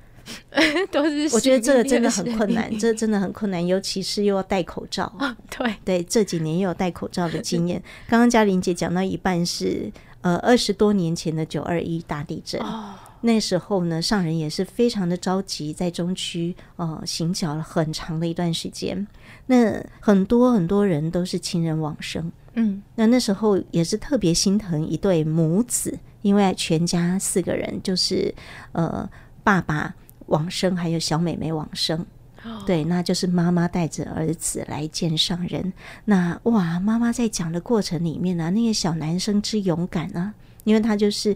[0.91, 1.29] 都是。
[1.34, 5.12] 我觉得这个真的很困难，这真的很困难，尤其是又要戴口罩。
[5.19, 7.81] 哦、对对，这几年又有戴口罩的经验。
[8.08, 12.62] 刚刚嘉玲姐讲到一半是呃二十多年前的九二一大地震。
[12.62, 19.08] 哦那时候呢，上人也是非常的着急，在中区呃行脚了很长的一段时间。
[19.47, 28.34] 那很多很多人都是亲人往生，嗯，那那时候也是特别心疼一对母子，因为全家四个人，就是
[28.71, 29.10] 呃
[29.43, 29.93] 爸爸
[30.27, 32.05] 往生，还有小妹妹往生，
[32.43, 35.73] 哦、对，那就是妈妈带着儿子来见上人。
[36.05, 41.36] 那哇，妈妈在讲的过程里面呢、啊，那个小男生之勇敢啊，因为他就是。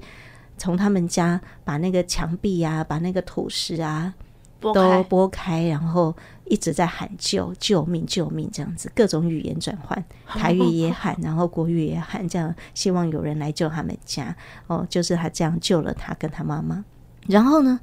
[0.62, 4.14] 从他们家把那个墙壁啊，把那个土石啊
[4.60, 14.36] 都拨开，然后一直在喊救救命救命这样子，各种语言转换， 台语也喊，然后国语也喊，这样希望有人来救他们家。
[14.68, 16.84] 哦，就是他这样救了他跟他妈妈。
[17.28, 17.80] 然后呢，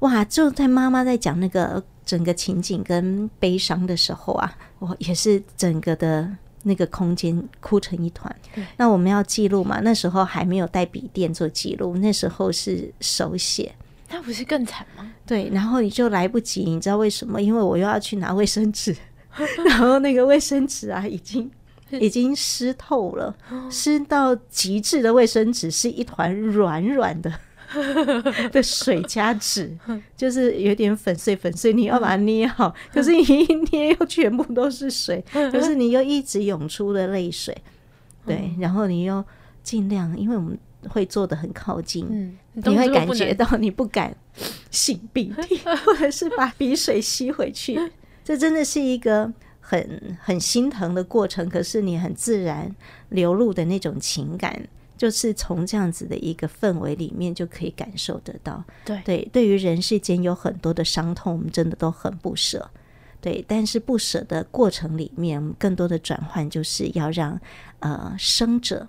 [0.00, 6.30] 哇，就在妈妈在讲那个整个情景跟悲伤的时候啊，我也是整个的。
[6.62, 8.30] 那个空间哭成一团。
[8.76, 9.80] 那我们要记录嘛？
[9.80, 13.74] 那时候还没有带笔电做记录，那时候是手写。
[14.10, 15.10] 那不是更惨吗？
[15.26, 17.40] 对，然后你就来不及，你知道为什么？
[17.40, 18.94] 因为我又要去拿卫生纸，
[19.66, 21.50] 然后那个卫生纸啊，已经
[21.90, 23.34] 已经湿透了，
[23.70, 27.32] 湿到极致的卫生纸是一团软软的。
[28.50, 29.78] 的水加纸，
[30.16, 37.56] 就是有点粉碎粉碎，你要把它捏好，可是你一捏又全部都是水，可是你又一直涌出了泪水，
[38.26, 39.24] 对，然后你又
[39.62, 44.16] 尽量，因为我们会坐得很靠近，你会感觉到你不敢
[44.70, 47.78] 擤鼻涕， 或者是把鼻水吸回去，
[48.24, 52.74] 这真的是一个很很心疼的过程，可是你很自然
[53.10, 54.68] 流露的那种情感。
[54.96, 62.70] 就是从这样子的一个氛围里面就可以感受得到，对对，对于人世间有很多的伤痛，我们真的都很不舍，
[63.18, 63.42] 对。
[63.48, 67.40] 但是不舍的过程里面，我们更多的转换就是要让
[67.78, 68.86] 呃生者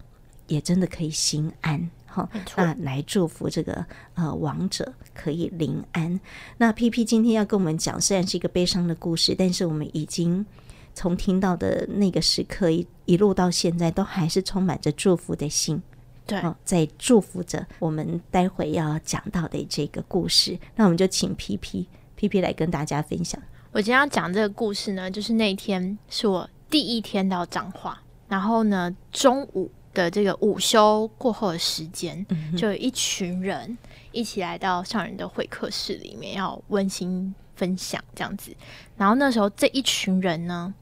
[0.51, 3.85] 也真的可以心安，哈，那来祝福这个
[4.15, 6.19] 呃亡者可以临安。
[6.57, 10.45] 那 PP 今天要跟我们讲，虽然是一个悲伤的故事，但是我们已经
[10.93, 15.81] 从听到的那个时刻一一路到现在，都还是充满着祝福的心。
[16.27, 21.85] 对、哦，在祝福着我们待会要讲到的这个故事，那我们就请 PP
[22.17, 23.41] PP 来跟大家分享。
[23.71, 33.77] 我今天要讲这个故事呢，就是那天是我第一天到彰化，然后呢，中午的这个午休过后的时间，嗯、就有一群人
[34.11, 38.55] 一起来到上人的会客室里面，要温馨分享这样子。
[38.97, 40.73] 然后那时候这一群人呢，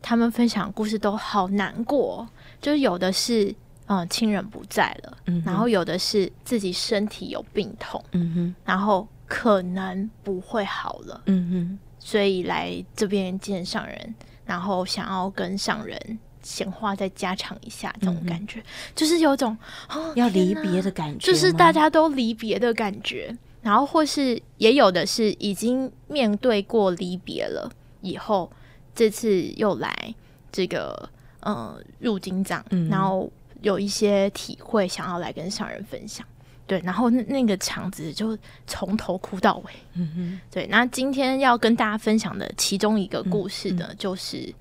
[0.00, 2.28] 他们分享故事都好难过，
[2.60, 3.54] 就是有的是。
[3.88, 14.14] 嗯，亲人不在了，嗯，然后有的是自己身体有病痛，嗯哼，然后可能不会好了，嗯哼，所以来这边见上人，
[14.44, 19.56] 然后想要跟上人闲话再加长一下，这种感觉，嗯、就是有种、
[19.90, 27.70] 哦、要离别的感觉，就是大家都离别的感觉，然后或是也有的是已经面对过离别了
[28.00, 28.50] 以后，
[28.94, 30.14] 这次又来
[30.52, 31.10] 这个。
[31.40, 33.30] 呃入金藏，嗯然后
[33.62, 36.26] 有一些体会想要来跟上人分享。
[36.66, 38.36] 对，然后那那个场子就
[38.66, 39.70] 从头哭到尾。
[39.92, 44.52] 嗯哼，对，那今天要跟大家分享的其中一个故事呢，嗯就是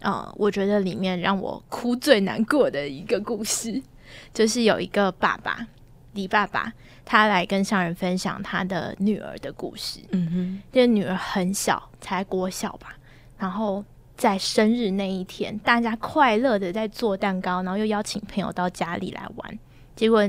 [0.00, 3.82] 呃，我觉得里面让我哭最难过的一个故事，
[4.32, 5.66] 就是有一个爸爸
[6.12, 6.72] 李爸爸，
[7.04, 10.00] 他来跟商人分享他的女儿的故事。
[10.10, 12.96] 嗯哼，这个女儿很小，才国小吧，
[13.38, 13.84] 然后
[14.16, 19.58] 在生日那一天，大家快乐的在做蛋糕，然后又邀请朋友到家里来玩，
[19.94, 20.28] 结果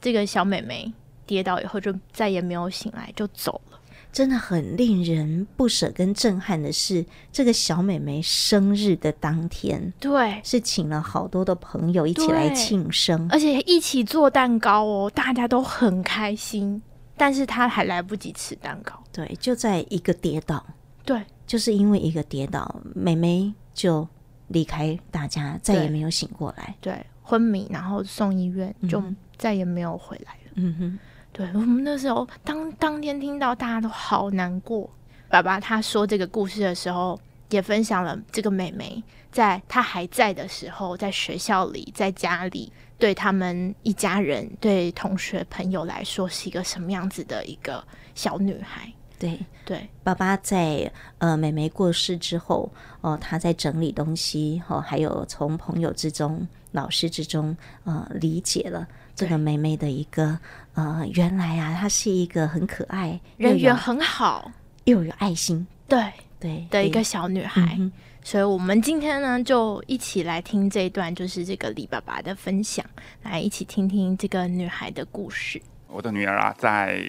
[0.00, 0.92] 这个小妹妹
[1.24, 3.73] 跌倒以后就再也没有醒来，就走了。
[4.14, 16.80] 真的很令人不舍跟震撼的是，这个小美眉生日的当天，对，是请了好多的朋友一起来庆生，而且一起做蛋糕哦，大家都很开心，
[17.16, 19.02] 但是她还来不及吃蛋糕。
[19.12, 20.64] 对，就在一个跌倒，
[21.04, 24.06] 对，就是因为一个跌倒，美眉就
[24.46, 26.72] 离开大家，再也没有醒过来。
[26.80, 30.52] 对，昏迷，然后送医院，就嗯再也没有回来了。
[30.54, 30.98] 嗯哼，
[31.34, 34.88] 对我们那时候当当天听到，大家都好难过。
[35.28, 37.20] 爸爸他说这个故事的时候，
[37.50, 48.92] 也分享了这个妹妹在她还在的时候，在学校里，在家里，对他们一家人、对同学朋友来说，是一个什么样子的一个小女孩。
[49.18, 52.70] 对，对爸爸在呃妹妹过世之后，
[53.00, 60.38] 哦、他在整理东西，哦，还有从朋友之中、老师之中，呃，理解了这个对妹妹的一个
[60.74, 64.50] 呃，原来啊，她是一个很可爱、人缘很好，
[64.84, 67.76] 又有爱心，对对的一个小女孩。
[67.78, 67.90] 嗯
[68.26, 72.82] 所以，我们今天呢，就一起来听这一段，就是这个李爸爸的分享，
[73.22, 75.60] 来一起听听这个女孩的故事。
[75.88, 77.04] 我的女儿啊，在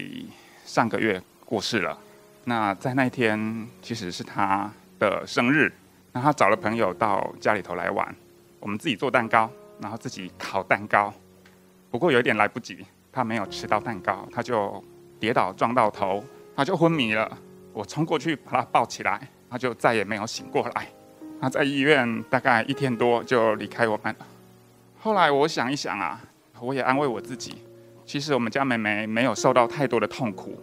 [0.66, 1.98] 上个月过世了。
[2.44, 5.72] 那在那一天，其实是她的生日。
[6.12, 8.14] 那她找了朋友到家里头来玩，
[8.60, 9.50] 我们自己做蛋糕，
[9.80, 11.14] 然后自己烤蛋糕。
[11.90, 12.86] 不过有一点来不及，
[13.16, 14.84] 他没有吃到蛋糕，他就
[15.18, 16.22] 跌倒撞到头，
[16.54, 17.38] 他就昏迷了。
[17.72, 20.88] 我冲过去把他抱起来，他就再也没有醒过来。
[21.40, 24.28] 他在医院大概一天多就离开我们了。
[25.00, 26.22] 后来我想一想啊，
[26.60, 27.56] 我也安慰我自己。
[28.06, 30.62] 其实我们家妹妹没有受到太多的痛苦，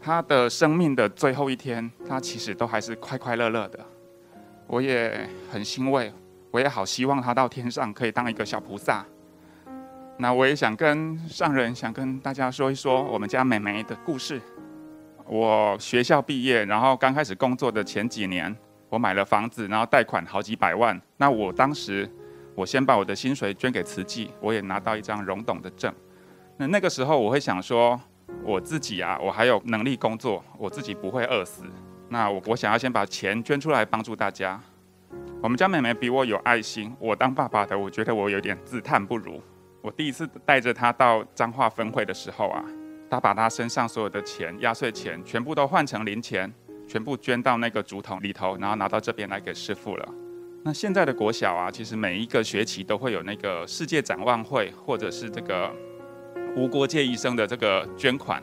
[0.00, 3.80] 她的生命的最后一天，她其实都还是快快乐乐的。
[4.68, 6.12] 我也很欣慰，
[6.52, 9.04] 我也好希望她到天上可以当一个小菩萨。
[10.22, 14.40] 那我也想跟上人，想跟大家说一说我们家妹妹的故事。
[15.26, 18.56] 我学校毕业，然后刚开始工作的前几年，
[18.88, 21.00] 我买了房子，然后贷款好几百万。
[21.16, 22.08] 那我当时，
[22.54, 25.92] 我先把我的薪水捐给慈济，我也拿到一张荣董的证。
[26.56, 28.00] 那那个时候我会想说，
[28.44, 31.64] 我自己啊，我还有能力工作，我自己不会饿死。
[32.08, 34.60] 那我我想要先把钱捐出来帮助大家。
[35.42, 39.42] 我们家妹妹比我有爱心，我当爸爸的，我觉得我有点自叹不如。
[39.82, 42.64] 我第一次带着他到彰化分会的时候啊，
[43.10, 46.50] 他把他身上所有的钱、压岁钱全部都换成零钱，
[46.88, 50.08] 全部捐到那个竹筒里头，然后拿到这边来给师父了。
[50.64, 55.70] 那现在的国小啊，其实每一个学期都会有那个世界展望会，或者是这个。
[56.54, 58.42] 无国界医生的这个捐款，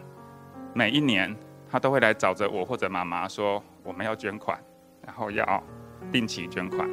[0.74, 1.36] 每一年
[1.70, 4.60] 他都会来找着我或者妈妈说，我们要捐款，
[5.06, 5.64] 然后要
[6.12, 6.90] 定期捐款。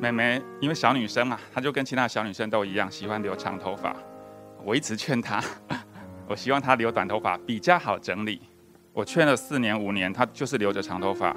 [0.00, 3.94] 妹妹因为小女生啊，她就跟其他小女生都一样，喜欢留长头发。
[4.64, 5.42] 我一直劝她，
[6.26, 8.40] 我希望她留短头发比较好整理。
[8.94, 11.36] 我劝了四年五年，她就是留着长头发。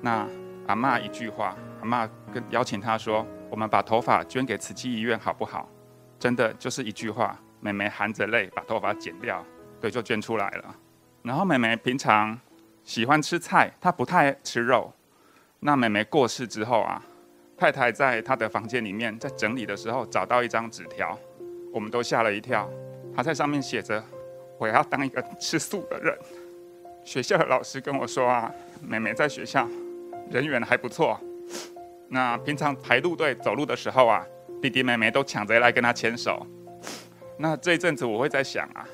[0.00, 0.26] 那
[0.66, 5.68] 阿嬷一句话，阿嬷跟邀请她说，我们把头发捐给慈济医院好不好？
[6.18, 7.38] 真的就是一句话。
[7.60, 9.44] 妹妹含着泪把头发剪掉，
[9.80, 10.74] 对，就捐出来了。
[11.22, 12.38] 然后妹妹平常
[12.84, 14.92] 喜欢吃菜，她不太吃肉。
[15.58, 17.02] 那妹妹过世之后啊，
[17.58, 21.18] 太太在她的房间里面在整理的时候找到一张纸条，
[21.72, 22.70] 我们都吓了一跳。
[23.14, 24.02] 她在上面写着
[24.58, 26.16] ：“我要当一个吃素的人。”
[27.04, 28.50] 学校的老师跟我说啊，
[28.80, 29.68] 妹妹在学校
[30.30, 31.18] 人缘还不错。
[32.08, 34.24] 那平常排路队走路的时候啊，
[34.62, 36.46] 弟弟妹妹都抢着来跟她牵手。
[37.38, 38.86] 那这一阵子我会在想啊，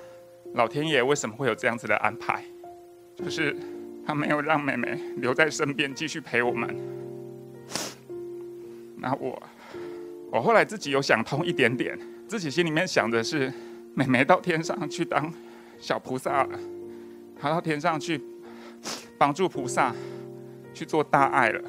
[0.55, 2.43] 老天爷为什么会有这样子的安排？
[3.17, 3.57] 就是
[4.05, 6.77] 他没有让妹妹留在身边继续陪我们。
[9.05, 9.41] 那我，
[10.33, 13.53] 我后来自己有想通一点点，自己心里面想的是，
[13.93, 15.31] 妹妹到天上去当
[15.79, 16.59] 小菩萨了，
[17.39, 18.19] 她到天上去
[19.19, 19.95] 帮助菩萨
[20.73, 21.61] 去做大爱了。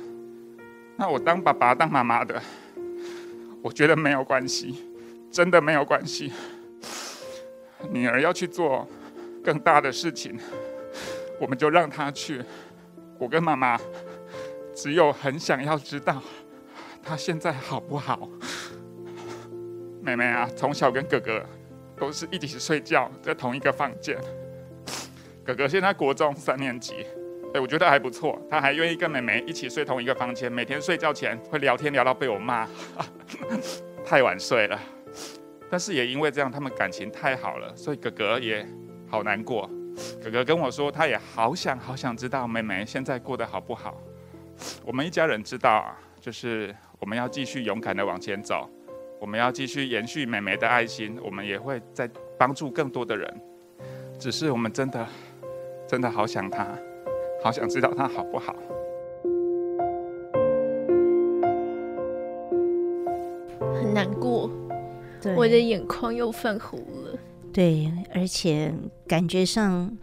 [0.96, 2.42] 那我当爸爸当妈妈的，
[3.62, 4.86] 我觉得没有关系，
[5.30, 6.32] 真的没有关系。
[7.92, 8.88] 女儿要去做
[9.44, 10.40] 更大的事情，
[11.42, 12.42] 我们就让她去。
[13.20, 13.78] 我跟妈妈
[14.74, 16.24] 只有很想要知道
[17.06, 18.28] 他现在好不好，
[20.01, 21.45] 妹妹啊，从小跟哥哥
[21.95, 24.18] 都是一起睡觉，在同一个房间。
[25.45, 27.06] 哥哥现在国中三年级，
[27.53, 28.41] 对，我觉得还不错。
[28.49, 32.68] 他还愿意跟妹妹一起睡同一个房间，每天睡觉前会聊天聊到被我骂，
[34.03, 34.80] 太晚睡了。
[35.70, 38.68] 但是也因为这样，他们感情太好了，所以哥哥也
[39.08, 39.70] 好难过。
[40.24, 44.01] 哥哥跟我说，他也好想好想知道妹妹现在过得好不好。
[44.84, 48.67] 我们一家人知道啊，就是我们要继续勇敢的往前走，
[49.21, 53.32] 我们要继续延续妹妹的爱心，我们也会再帮助更多的人。
[54.17, 55.07] 只是我们真的
[55.88, 56.67] 真的好想她，
[57.43, 58.55] 好想知道她好不好。
[63.76, 64.49] 很难过，
[65.38, 67.19] 我的眼眶又泛红了。
[67.53, 68.73] 对，而且
[69.07, 69.95] 感觉上，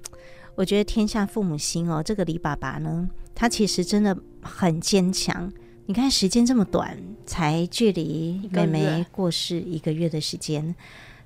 [0.54, 5.52] 我觉得天下父母心哦，这个李爸爸呢，他其实真的很坚强。
[5.93, 10.74] 你看时间这么短，才距离妹妹过世一个月的时间，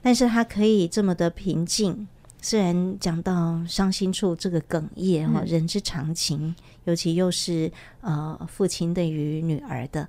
[0.02, 2.08] 但是她可以这么的平静。
[2.42, 6.54] 虽然讲到伤心处，这个哽咽哈，人之常情，嗯、
[6.86, 10.08] 尤其又是呃父亲对于女儿的，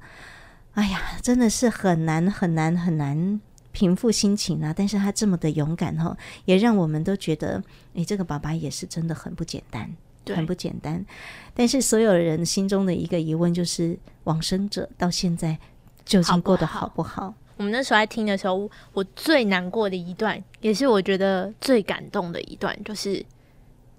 [0.74, 3.40] 哎呀，真的是很难很难很难。
[3.72, 4.74] 平复心情啊！
[4.76, 9.96] 但是他这么的勇敢哈，也让我们都觉得，你、欸、这个爸爸也是真的很不简单，对
[10.36, 11.06] 很不简单。
[11.54, 15.58] 但是所有人心中的一个疑问就是，往生者到现在
[16.06, 17.34] 究竟过得好不好？
[17.58, 23.26] 我们那时候在听的时候，我最难过的一段，也是我觉得最感动的一段，就是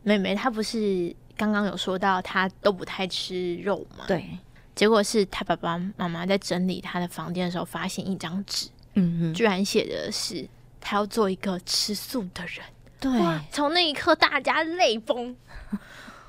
[0.02, 4.04] 妹妹她不是刚刚有说到她都不太吃肉吗？
[4.06, 4.24] 对，
[4.76, 8.68] 结果是她爸爸妈妈在整理她的房间的时候，发现一张纸。
[8.94, 10.48] 嗯，居然写的是
[10.80, 12.64] 他要做一个吃素的人。
[12.98, 13.10] 对，
[13.52, 15.36] 从那一刻大家泪崩，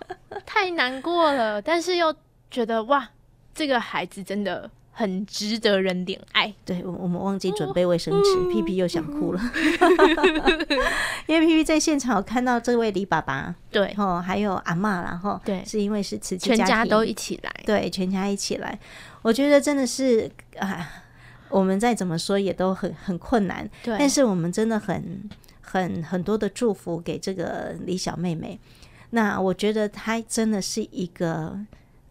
[0.45, 1.61] 太难过了。
[1.61, 2.13] 但是又
[2.49, 3.09] 觉得哇，
[3.53, 6.53] 这个孩子真的很值得人怜爱。
[6.65, 9.41] 对，我我们忘记准备卫生纸，屁屁又想哭了。
[11.27, 18.79] 因为屁屁在现场有看到这位李爸爸，对，哦，还有阿妈，然后对，是因为是慈济，全家都一起来，对，全家一起来。
[19.21, 20.87] 我觉得真的是啊。
[21.51, 23.97] 我们再怎么说也都很很困难，对。
[23.97, 25.27] 但是我们真的很
[25.61, 28.59] 很很多的祝福给这个李小妹妹。
[29.11, 31.59] 那我觉得他真的是一个，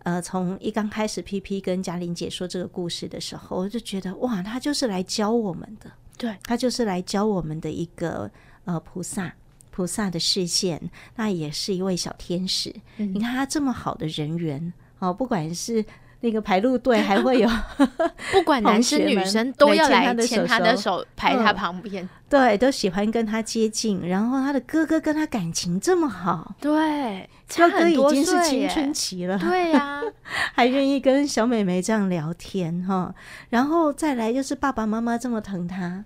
[0.05, 8.31] 呃，从一刚开始 PP 跟嘉玲姐说这个故事的时候，我就觉得哇，他就是来教我们的，对，他就是来教我们的一个
[8.65, 9.35] 呃菩萨
[9.71, 12.75] 菩萨的视线，那也是一位小天使。
[12.97, 15.85] 嗯、你看他这么好的人缘哦，不管是。
[16.21, 17.49] 那个排路队还会有，
[18.33, 22.09] 不管男生女生都要来牵他的手，排他旁边，嗯。
[22.29, 24.07] 对，都喜欢跟他接近。
[24.07, 30.03] 然后他的哥哥跟他感情这么好，对，哥哥已经是青春期了，对呀，啊，
[30.53, 33.15] 还愿意跟小妹妹这样聊天哈。
[33.49, 36.05] 然后再来就是爸爸妈妈这么疼他，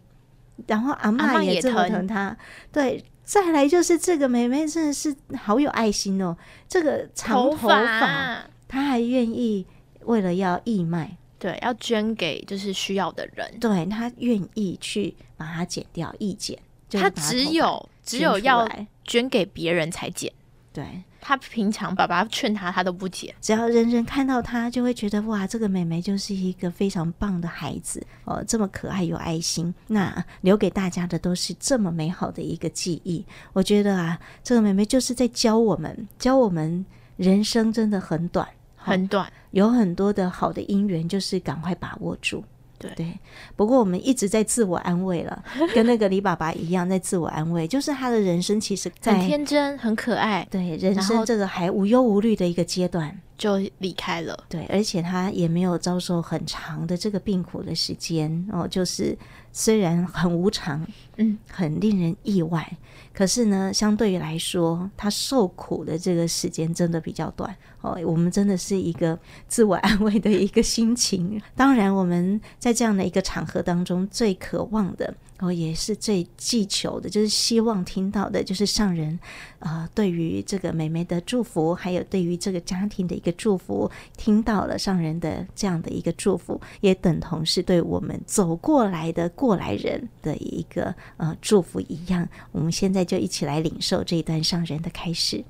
[0.67, 2.37] 然后阿嬷也这么疼他。
[2.71, 6.37] 对，再来就是这个妹妹真的是好有爱心哦，
[6.69, 9.67] 这个长头发，她还愿意。
[10.07, 16.59] 为了要义卖，对，要捐给就是需要的人，对，他愿意去把它剪掉，义剪，
[16.91, 18.69] 他只有只有要
[19.05, 20.33] 捐给别人才剪，
[20.73, 33.25] 对，他平常爸爸劝他，他都不剪，只要人人看到他，就会觉得哇，这个妹妹就是一个非常棒的孩子哦，这么可爱有爱心，那留给大家的都是这么美好的一个记忆。
[33.53, 36.85] 我觉得啊，这个妹妹就是在教我们，教我们
[37.17, 38.49] 人生真的很短。
[38.83, 42.45] 很短，有很多的好的姻缘，就是赶快把握住。
[42.79, 42.91] 对。
[42.97, 43.19] 对，
[43.55, 50.47] 不过我们一直在自我安慰了， 跟那个李爸爸一样，在自我安慰，就是他的人生其实在很天真、很可爱。
[50.51, 54.39] 对，人生这个还无忧无虑的一个阶段就离开了。
[54.49, 59.19] 对，而且他也没有遭受很长的这个病苦的时间哦，就是
[59.51, 60.87] 虽然很无常，
[61.17, 62.79] 嗯，很令人意外。
[63.13, 67.99] 可是呢，相对于来说，他受苦的这个时间真的比较短哦。
[68.07, 69.19] 我们真的是一个
[69.49, 71.43] 自我安慰的一个心情。
[71.57, 75.13] 当然，我们在这样的一个场合当中，最渴望的。
[75.43, 79.19] 我，也是最祈求的，就是希望听到的，就是上人
[79.59, 92.29] 啊、呃，对于这个妹妹的祝福，还有对于这个家庭的一个祝福，听到了上人的这样的一个祝福，也等同是对我们走过来的过来人的一个呃祝福一样。
[92.53, 95.45] 我们现在就一起来领受这一段上人的开始。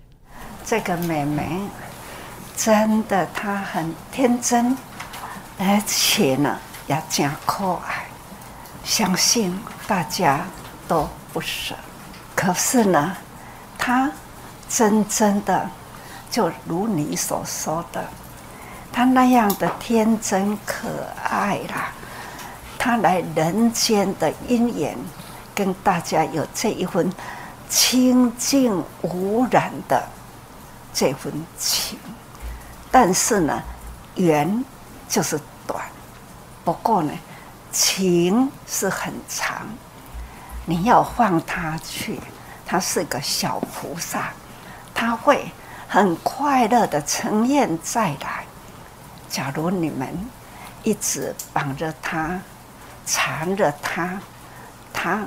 [0.64, 1.60] 这个妹妹
[2.56, 4.76] 真的，她很天真，
[5.58, 8.06] 而且呢，也真可爱。
[8.84, 10.44] 相信大家
[10.88, 11.74] 都不舍，
[12.34, 13.16] 可是呢，
[13.78, 14.10] 他
[14.68, 15.68] 真正的
[16.30, 18.04] 就如你所说的，
[18.92, 20.88] 他那样的天真可
[21.22, 21.92] 爱啦，
[22.78, 24.98] 他来人间的因缘，
[25.54, 27.10] 跟大家有这一份
[27.68, 30.02] 清净无染的
[30.92, 31.98] 这份情。
[32.90, 33.62] 但是呢，
[34.16, 34.64] 缘
[35.08, 35.82] 就是短，
[36.64, 37.12] 不过呢，
[37.72, 39.66] 情是很长。
[40.64, 42.20] 你要放他去，
[42.64, 44.32] 他是个小菩萨，
[44.94, 45.50] 他会
[45.88, 48.44] 很快乐的呈现再来。
[49.28, 50.08] 假如你们
[50.84, 52.38] 一直绑着他，
[53.06, 54.20] 缠着他，
[54.92, 55.26] 他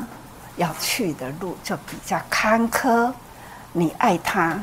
[0.55, 3.11] 要去的路就比较坎坷。
[3.73, 4.57] 你爱他，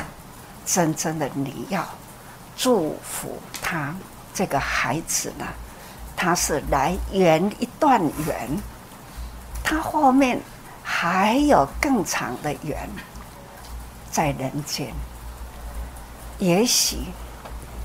[0.65, 1.87] 真正的你要
[2.57, 3.95] 祝福他。
[4.33, 5.45] 这个孩子呢，
[6.25, 8.49] 他是来圆一段缘，
[9.65, 10.41] 他后面。
[10.85, 12.77] 还有更长的缘，
[14.11, 14.93] 在人间，
[16.39, 16.99] 也许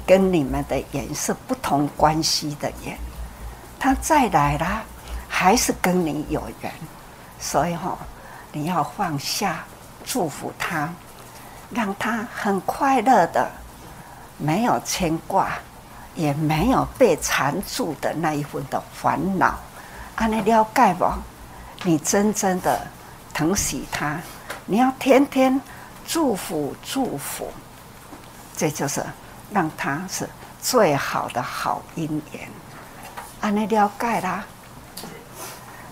[0.06, 2.98] 跟你们的缘是不同关系的缘，
[3.80, 4.84] 他再来了，
[5.30, 6.72] 还是跟你有缘，
[7.40, 7.96] 所以哈，
[8.52, 9.64] 你要放下，
[10.04, 10.90] 祝福他，
[11.70, 13.50] 让他很快乐的，
[14.38, 15.52] 没有牵挂，
[16.18, 19.58] 也没有被缠住的那一份的烦恼，
[20.16, 21.06] 啊，你了解不？
[21.86, 22.78] 你真正的。
[23.34, 24.20] 疼惜他，
[24.66, 25.62] 你要天天
[26.08, 27.54] 祝福祝福，
[28.56, 29.06] 这就是
[29.52, 30.28] 让他是
[30.60, 32.50] 最好的好姻缘。
[33.40, 34.44] 安尼了解啦，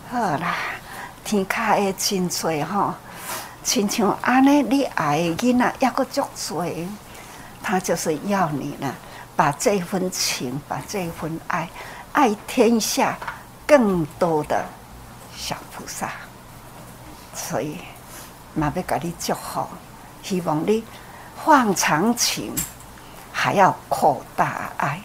[0.09, 0.55] 好啦，
[1.23, 2.95] 天下的真多哈，
[3.63, 6.65] 亲像安尼你爱的囡仔也个足多，
[7.61, 8.91] 他就是要你呢，
[9.35, 11.69] 把这份情，把这份爱，
[12.13, 13.17] 爱天下
[13.67, 14.65] 更多的
[15.35, 16.11] 小菩萨。
[17.33, 17.77] 所以，
[18.53, 19.67] 嘛要给你祝福，
[20.23, 20.83] 希望你
[21.43, 22.55] 放长情，
[23.31, 25.01] 还要扩大爱。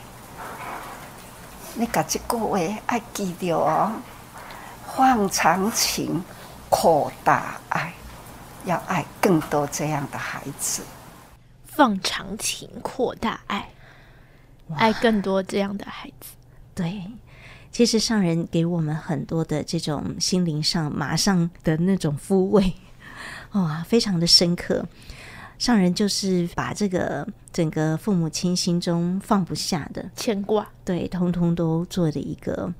[1.74, 3.93] 你把这个话爱记住哦，
[4.97, 6.22] 放长情，
[6.68, 7.93] 扩大爱，
[8.64, 10.85] 要爱更多这样的孩子。
[11.66, 13.68] 放长情，扩大爱，
[14.76, 16.32] 爱更多这样的孩子。
[16.74, 17.02] 对。
[17.72, 22.74] 其实上人给我们很多的这种心灵上马上的那种抚慰，
[23.52, 24.84] 哇，非常的深刻。
[25.56, 32.72] 上人就是把这个整个父母亲心中放不下的牵挂，对，通通都做的一个，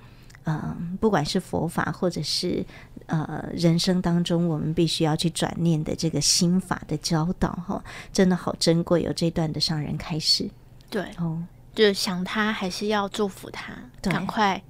[0.43, 2.65] 呃，不管是佛法或者是
[3.07, 9.03] 呃人生当中我们必须要去转念的这个心法的教导，哈，真的好珍贵。
[9.03, 10.51] 有这段的上人开始，
[10.89, 11.41] 对，哦，
[11.75, 14.63] 就想他还是要祝福他，赶快。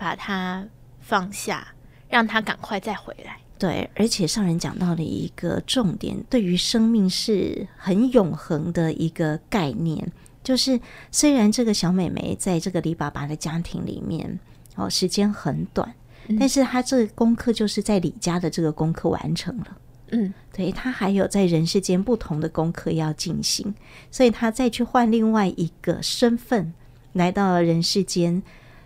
[0.00, 0.64] 把他
[1.00, 1.66] 放下，
[2.08, 3.36] 让他赶快再回来。
[3.58, 10.12] 对，而且上人讲到了一个重点，对于生命是很永恒的一个概念。
[10.44, 10.80] 就是
[11.10, 14.38] 虽然这个小美眉在这个李爸爸的家庭里面，
[14.76, 15.92] 哦，时间很短，
[16.28, 19.76] 嗯，但是她这个功课就是在李家的这个功课完成了。
[20.10, 23.74] 嗯，对，他还有在人世间不同的功课要进行，
[24.10, 26.72] 所以他再去换另外一个身份
[27.12, 28.42] 来到了人世间。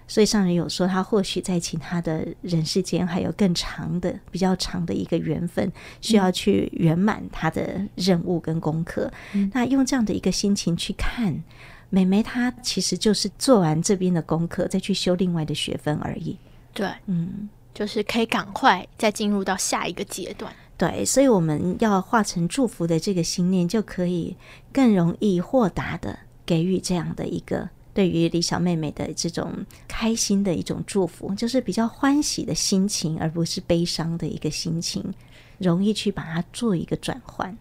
[0.09, 9.11] 所以上人有说，他或许在其他的人世间还有更长的、比较长的一个缘分，需要去圆满他的任务跟功课。
[9.33, 9.51] 嗯。
[9.55, 11.43] 那用这样的一个心情去看，
[11.89, 16.37] 妹妹她其实就是做完这边的功课，再去修另外的学分而已。
[16.75, 20.53] 对，嗯，就是可以赶快再进入到下一个阶段。
[20.83, 24.37] 对，所以我们要化成祝福的这个心念，就可以
[24.72, 27.70] 更容易豁达的给予这样的一个。
[27.95, 35.14] 对于李小妹妹的这种开心的一种祝福，就是比较欢喜的心情，而不是悲伤的一个心情，
[35.59, 37.57] 容易去把它做一个转换，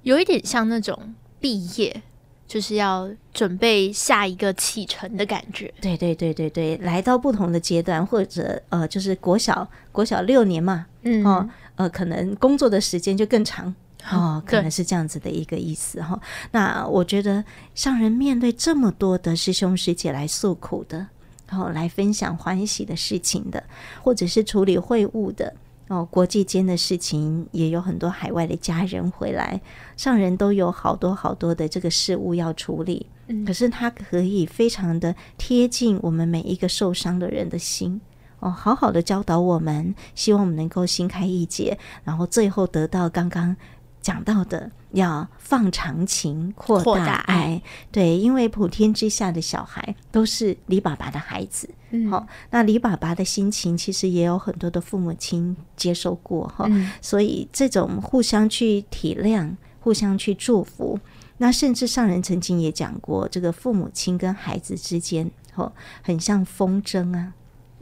[0.00, 2.02] 有一点像那种毕业，
[2.48, 5.74] 就是要准备下一个启程的感觉。
[5.82, 11.50] 对对对对对，来到不同的阶段，或者呃，就是国小国小六年嘛，嗯哦，
[11.82, 13.74] 呃，可能工作的时间就更长。
[14.10, 16.20] 哦，可能是这样子的一个意思哈。
[16.50, 21.06] 那我觉得上人面对这么多的师兄师姐来诉苦的，
[21.48, 23.62] 然后来分享欢喜的事情的，
[24.02, 25.54] 或者是处理会务的
[25.86, 29.60] 哦，国际间的事情也有很多海外的家人回来，
[29.96, 33.06] 上人都有好多好多的这个事务要处理。
[33.28, 38.00] 嗯，可是他可以非常的贴近我们每一个受伤的人的心
[38.42, 43.56] 哦，好好的教导我们，希望我们能够心开意解，然后最后得到刚刚。
[44.02, 47.62] 讲到的要放长情，扩大爱，
[47.92, 60.98] 对，因为普天之下的小孩都是李爸爸的孩子，嗯，好，那李爸爸的心情其实也有很多的父母亲接受过哈，嗯，所以这种互相去体谅、互相去祝福，
[61.36, 65.72] 那甚至上人曾经也讲过，这个父母亲跟孩子之间，哦，
[66.02, 67.34] 很像风筝啊。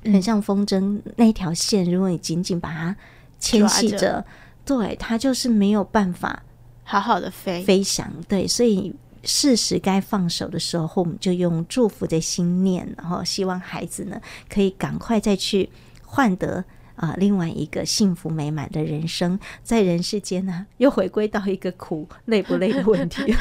[0.05, 2.97] 很像风筝那一条线，如果你紧紧把它
[3.39, 4.25] 牵系着，
[4.65, 6.43] 对，它就是没有办法
[6.85, 8.11] 好好的飞飞翔。
[8.29, 8.95] 对，所以
[9.25, 15.71] 适时该放手的时候，我们就用祝福的心念，然后希望孩子呢可以赶快再去
[16.05, 16.65] 换得。
[16.97, 23.35] 啊，另外一个幸福美满的人生，在人世间呢，又回归到一个苦累不累的问题。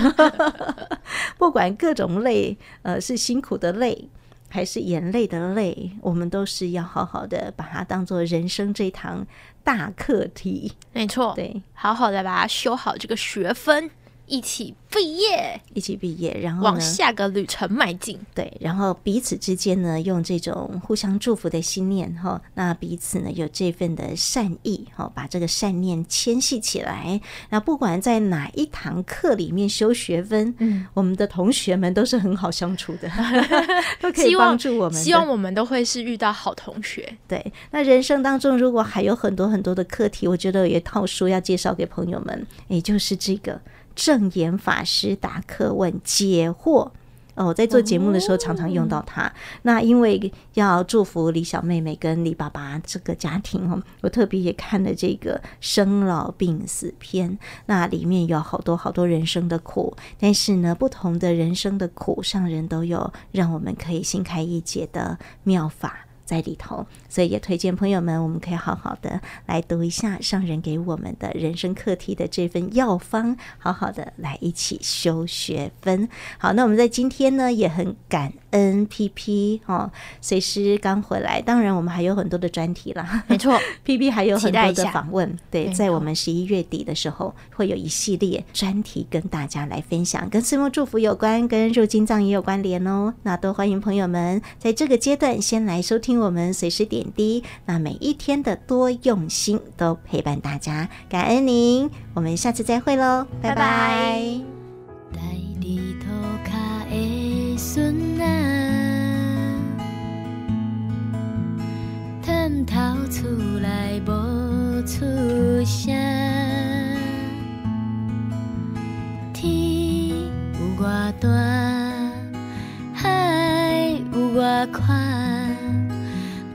[1.38, 4.07] 不管各种累，呃，是辛苦的累，
[4.50, 9.26] 还是眼泪的泪，我们都是要好好的把它当做人生这堂
[9.64, 10.74] 大课题。
[10.91, 13.89] 没错，对，好好的把它修好这个学分。
[14.30, 18.18] 一起毕业，一起毕业，然后往下个旅程迈进。
[18.34, 27.20] 对，然后彼此之间呢，用这种互相祝福的心念哈，那彼此呢有这份的善意哈，把这个善念牵系起来。
[27.50, 33.10] 那不管在哪一堂课里面修学分，嗯，我们的同学们都是很好相处的，
[34.00, 35.04] 都可以帮助我们。
[35.04, 37.12] 希望我们都会是遇到好同学。
[37.28, 43.60] 对，那人生当中如果还有很多很多的课题，我觉得有一套书要介绍给朋友们，也就是这个。
[43.96, 46.90] 证言法师答课问解惑
[47.36, 49.24] 哦，我在做节目的时候常常用到它。
[49.24, 49.32] 哦、
[49.62, 57.40] 那因为要祝福李小妹妹跟李爸爸这个家庭哦，我特别也看了这个生老病死篇。
[57.68, 66.86] 那里面有好多好多人生的苦，但是呢，不同的人生的苦，上人都有让我们可以心开意解的妙法在里头。
[67.10, 76.08] 所以也推荐朋友们，我们可以好好的来读一下上人给我们的人生课题的这份药方，好好的来一起修学分。
[76.38, 85.36] 好，那我们在今天呢也很感恩 PP 哦，随师刚回来，当然我们还有很多的专题啦，没错， PP 还有很多的访问。
[85.50, 93.12] 对，在我们十一月底的时候会有一系列专题跟大家来分享，跟岁末祝福有关，跟入金藏也有关联哦。
[93.24, 97.00] 那都欢迎朋友们在这个阶段先来收听我们随时点。
[97.00, 104.42] 点滴，那每一天的多用心都陪伴大家，感恩您，我们下次再会喽，拜拜。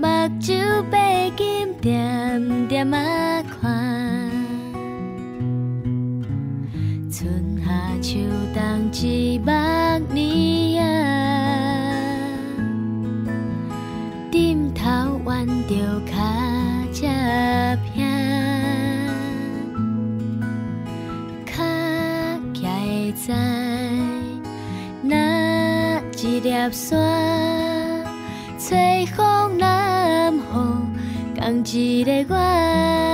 [0.04, 4.30] 目睭白金点点啊看，
[7.10, 8.18] 春夏秋
[8.52, 11.96] 冬一万年啊，
[14.30, 14.82] 顶头
[15.24, 15.74] 弯着
[16.04, 16.12] 脚
[16.92, 18.04] 才平，
[21.46, 21.62] 脚
[22.52, 23.32] 徛会知
[25.02, 26.94] 哪一粒沙。
[31.44, 33.13] 共一个我。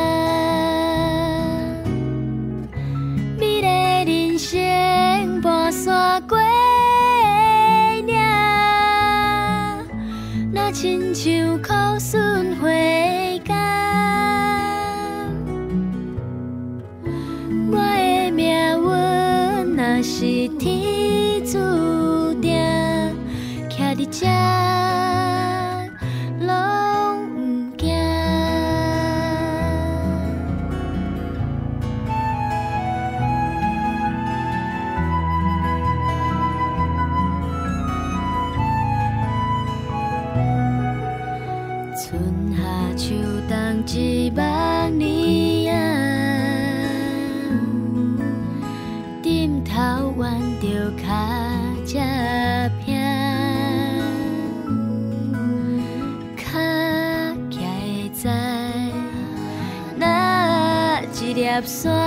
[61.61, 62.00] 一粒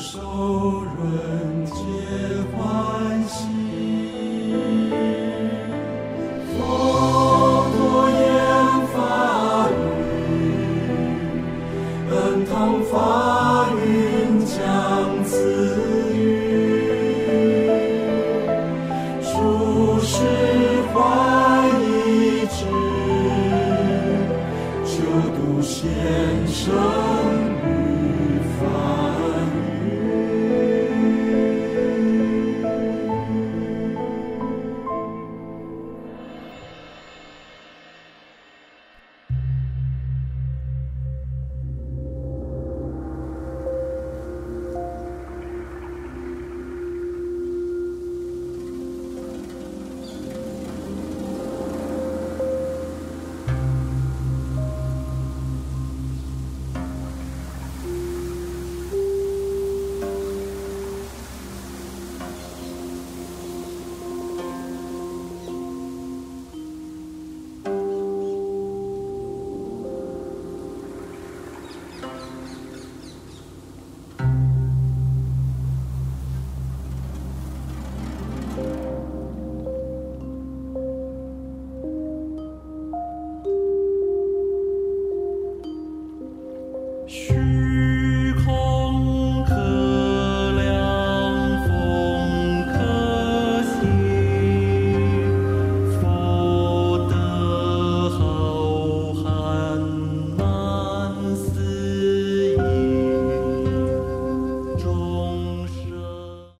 [0.00, 0.69] 随